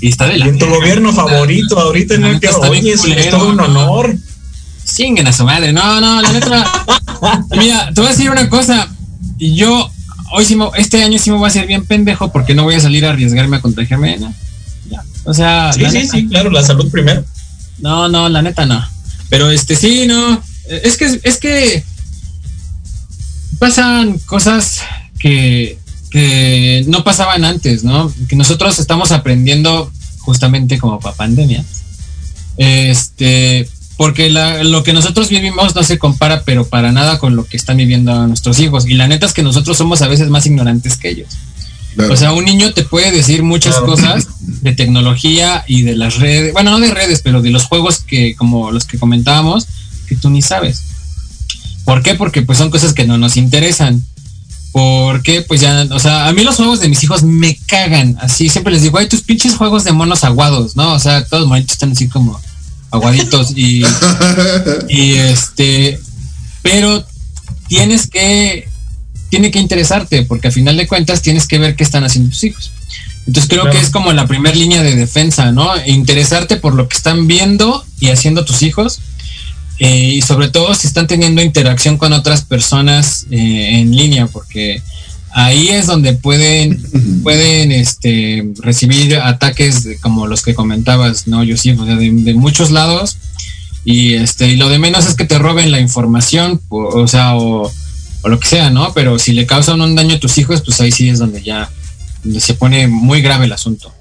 [0.00, 0.46] Y está de la.
[0.46, 4.16] en tu gobierno favorito, ahorita en el que oye, es todo un honor.
[4.92, 5.72] Singen a su madre.
[5.72, 6.64] No, no, la neta.
[7.56, 8.88] mira, te voy a decir una cosa.
[9.38, 9.90] Y yo,
[10.32, 12.80] hoy sí, este año sí me voy a hacer bien pendejo porque no voy a
[12.80, 14.18] salir a arriesgarme a contagiarme.
[14.18, 14.34] ¿no?
[14.90, 15.02] Ya.
[15.24, 15.72] O sea.
[15.72, 17.24] Sí, sí, sí, claro, la salud primero.
[17.78, 18.84] No, no, la neta no.
[19.30, 20.42] Pero este sí, no.
[20.68, 21.82] Es que, es que
[23.58, 24.80] pasan cosas
[25.18, 25.78] que,
[26.86, 28.12] no pasaban antes, ¿no?
[28.28, 31.64] Que nosotros estamos aprendiendo justamente como para pandemia.
[32.58, 33.66] Este,
[34.02, 37.76] porque lo que nosotros vivimos no se compara, pero para nada con lo que están
[37.76, 38.84] viviendo nuestros hijos.
[38.88, 41.28] Y la neta es que nosotros somos a veces más ignorantes que ellos.
[42.10, 46.52] O sea, un niño te puede decir muchas cosas de tecnología y de las redes,
[46.52, 49.68] bueno, no de redes, pero de los juegos que, como los que comentábamos,
[50.08, 50.82] que tú ni sabes.
[51.84, 52.16] ¿Por qué?
[52.16, 54.04] Porque pues son cosas que no nos interesan.
[54.72, 58.18] Porque pues ya, o sea, a mí los juegos de mis hijos me cagan.
[58.20, 60.92] Así siempre les digo, ay, tus pinches juegos de monos aguados, ¿no?
[60.92, 62.40] O sea, todos los monitos están así como
[62.92, 63.82] aguaditos y,
[64.88, 65.98] y este,
[66.62, 67.04] pero
[67.68, 68.68] tienes que,
[69.30, 72.44] tiene que interesarte porque al final de cuentas tienes que ver qué están haciendo tus
[72.44, 72.70] hijos.
[73.26, 75.72] Entonces creo que es como la primera línea de defensa, ¿no?
[75.86, 79.00] interesarte por lo que están viendo y haciendo tus hijos
[79.78, 84.82] eh, y sobre todo si están teniendo interacción con otras personas eh, en línea, porque
[85.32, 86.82] ahí es donde pueden,
[87.22, 93.16] pueden este, recibir ataques como los que comentabas, ¿no, Yo o sea, de, muchos lados.
[93.84, 97.70] Y este, y lo de menos es que te roben la información, o, sea, o,
[98.24, 98.92] lo que sea, ¿no?
[98.94, 101.68] Pero si le causan un daño a tus hijos, pues ahí sí es donde ya
[102.22, 103.92] donde se pone muy grave el asunto.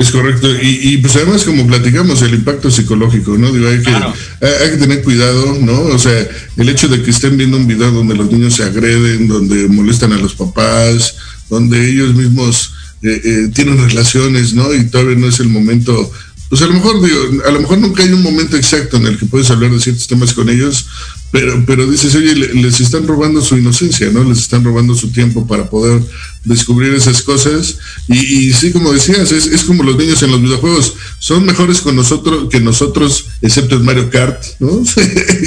[0.00, 0.48] Es correcto.
[0.62, 3.52] Y, pues además, como platicamos, el impacto psicológico, ¿no?
[3.52, 5.78] Digo, hay que, hay, que tener cuidado, ¿no?
[5.78, 6.26] O sea,
[6.56, 10.14] el hecho de que estén viendo un video donde los niños se agreden, donde molestan
[10.14, 11.16] a los papás,
[11.50, 12.72] donde ellos mismos
[13.02, 14.72] eh, eh, tienen relaciones, ¿no?
[14.72, 16.10] Y todavía no es el momento.
[16.48, 19.18] Pues a lo mejor, digo, a lo mejor nunca hay un momento exacto en el
[19.18, 20.86] que puedes hablar de ciertos temas con ellos,
[21.30, 24.24] pero, pero dices, oye, les están robando su inocencia, ¿no?
[24.24, 26.02] Les están robando su tiempo para poder
[26.44, 27.78] descubrir esas cosas.
[28.08, 30.94] Y, sí, como decías, es, es, como los niños en los videojuegos.
[31.18, 34.70] Son mejores con nosotros que nosotros, excepto en Mario Kart, ¿no?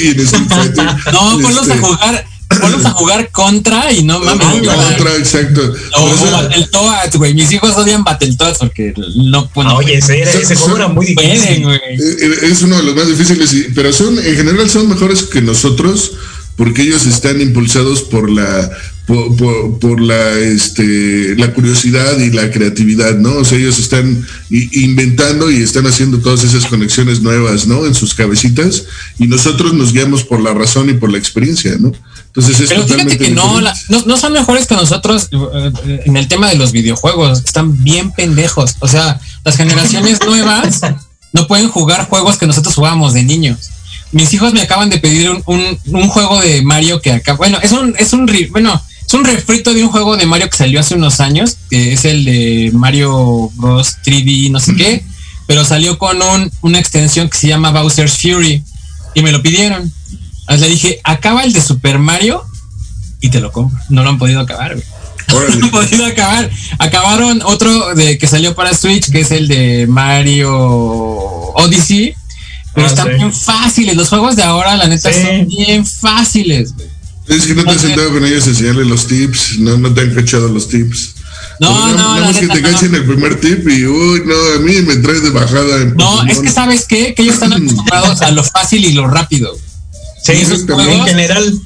[0.01, 0.17] y en
[1.11, 4.67] no, ponlos a este, jugar Ponlos a jugar contra y no mames.
[4.67, 5.73] contra, exacto.
[5.95, 7.33] O Battletoads, güey.
[7.33, 9.71] Mis hijos odian Battletoads porque no pueden.
[9.71, 11.67] Oye, ese, ese juego era muy difícil.
[11.67, 15.41] Eh, eh, es uno de los más difíciles, pero son, en general son mejores que
[15.41, 16.11] nosotros
[16.55, 18.69] porque ellos están impulsados por la
[19.05, 23.37] por, por, la este la curiosidad y la creatividad, ¿no?
[23.37, 27.85] O sea, ellos están inventando y están haciendo todas esas conexiones nuevas, ¿no?
[27.85, 28.85] En sus cabecitas
[29.19, 31.91] y nosotros nos guiamos por la razón y por la experiencia, ¿no?
[32.35, 35.71] Entonces Pero fíjate que no, no, son mejores que nosotros eh,
[36.05, 38.75] en el tema de los videojuegos, están bien pendejos.
[38.79, 40.81] O sea, las generaciones nuevas
[41.31, 43.69] no pueden jugar juegos que nosotros jugábamos de niños.
[44.11, 47.71] Mis hijos me acaban de pedir un, un, juego de Mario que acá, bueno, es
[47.71, 50.95] un, es un, bueno, es un refrito de un juego de Mario que salió hace
[50.95, 55.03] unos años, que es el de Mario Bros 3D, no sé qué,
[55.47, 58.63] pero salió con un, una extensión que se llama Bowser's Fury
[59.15, 59.91] y me lo pidieron
[60.49, 62.43] le dije, acaba el de Super Mario
[63.21, 63.79] y te lo compro.
[63.89, 64.75] No lo han podido acabar,
[65.29, 66.49] No lo han podido acabar.
[66.79, 70.51] Acabaron otro de que salió para Switch, que es el de Mario
[71.55, 72.13] Odyssey.
[72.73, 73.95] Pero ah, están bien fáciles.
[73.95, 76.73] Los juegos de ahora, la neta, son bien fáciles,
[77.27, 80.01] Es que no te has sentado con ellos a enseñarle los tips, no, no te
[80.01, 81.15] han cachado los tips.
[81.59, 82.69] No, no, Nada la más que neta, te no.
[82.71, 85.81] cachen el primer tip y, uy, no, a mí me trae de bajada.
[85.81, 86.29] En No, Pokémon.
[86.31, 89.55] es que sabes qué, que ellos están acostumbrados a lo fácil y lo rápido.
[90.23, 91.59] Sí, esos también en juegos- general.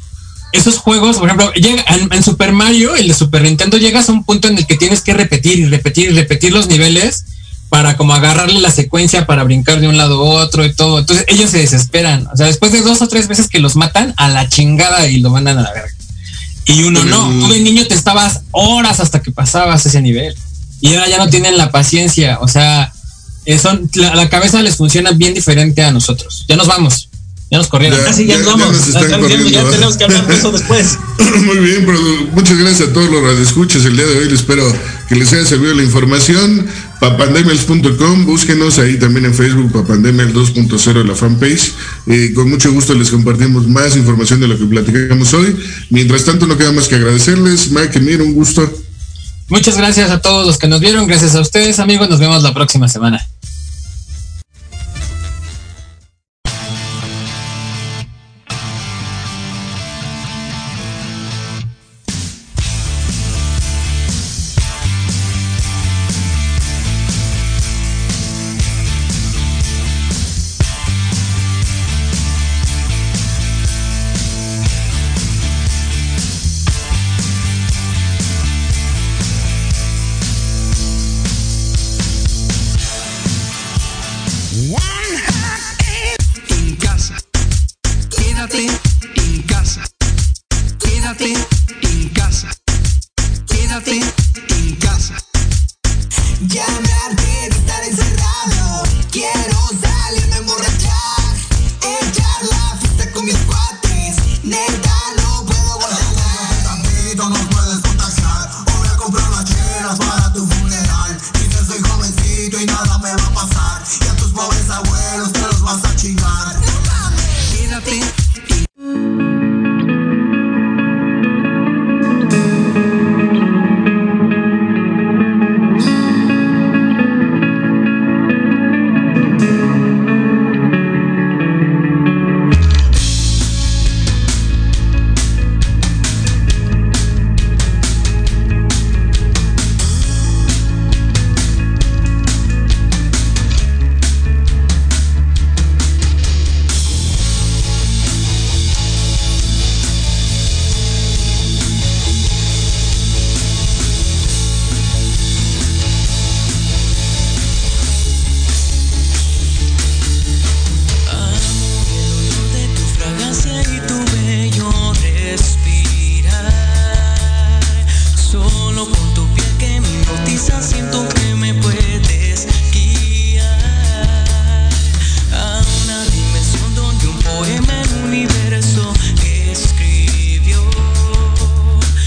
[0.54, 4.14] Esos juegos, por ejemplo, llega, en, en Super Mario, el de Super Nintendo, llegas a
[4.14, 7.26] un punto en el que tienes que repetir y repetir y repetir los niveles
[7.70, 11.00] para como agarrarle la secuencia para brincar de un lado a otro y todo.
[11.00, 12.28] Entonces ellos se desesperan.
[12.34, 15.20] O sea, después de dos o tres veces que los matan a la chingada y
[15.20, 15.92] lo mandan a la verga.
[16.66, 20.34] Y uno no, tú de niño te estabas horas hasta que pasabas ese nivel.
[20.80, 22.38] Y ahora ya no tienen la paciencia.
[22.40, 22.94] O sea,
[23.46, 26.46] eh, son, la, la cabeza les funciona bien diferente a nosotros.
[26.48, 27.10] Ya nos vamos.
[27.50, 27.98] Ya nos corrieron.
[28.04, 28.78] Ya, Así ya, ya- nos ya vamos.
[28.78, 29.72] nos están Ya- ya- corriendo, ya ¿verdad?
[29.72, 30.98] tenemos que hablar de eso después.
[31.46, 34.34] Muy bien, produ- muchas gracias a todos los radioescuchas el día de hoy.
[34.34, 34.64] Espero
[35.08, 36.68] que les haya servido la información.
[37.00, 41.72] Papandemials.com, búsquenos ahí también en Facebook, Papandemials 2.0, la fanpage.
[42.08, 45.56] Eh, con mucho gusto les compartimos más información de lo que platicamos hoy.
[45.90, 47.72] Mientras tanto, no queda más que agradecerles.
[47.72, 48.70] Mike, Emir, un gusto.
[49.50, 51.08] Muchas gracias a todos los que nos vieron.
[51.08, 52.10] Gracias a ustedes, amigos.
[52.10, 53.26] Nos vemos la próxima semana.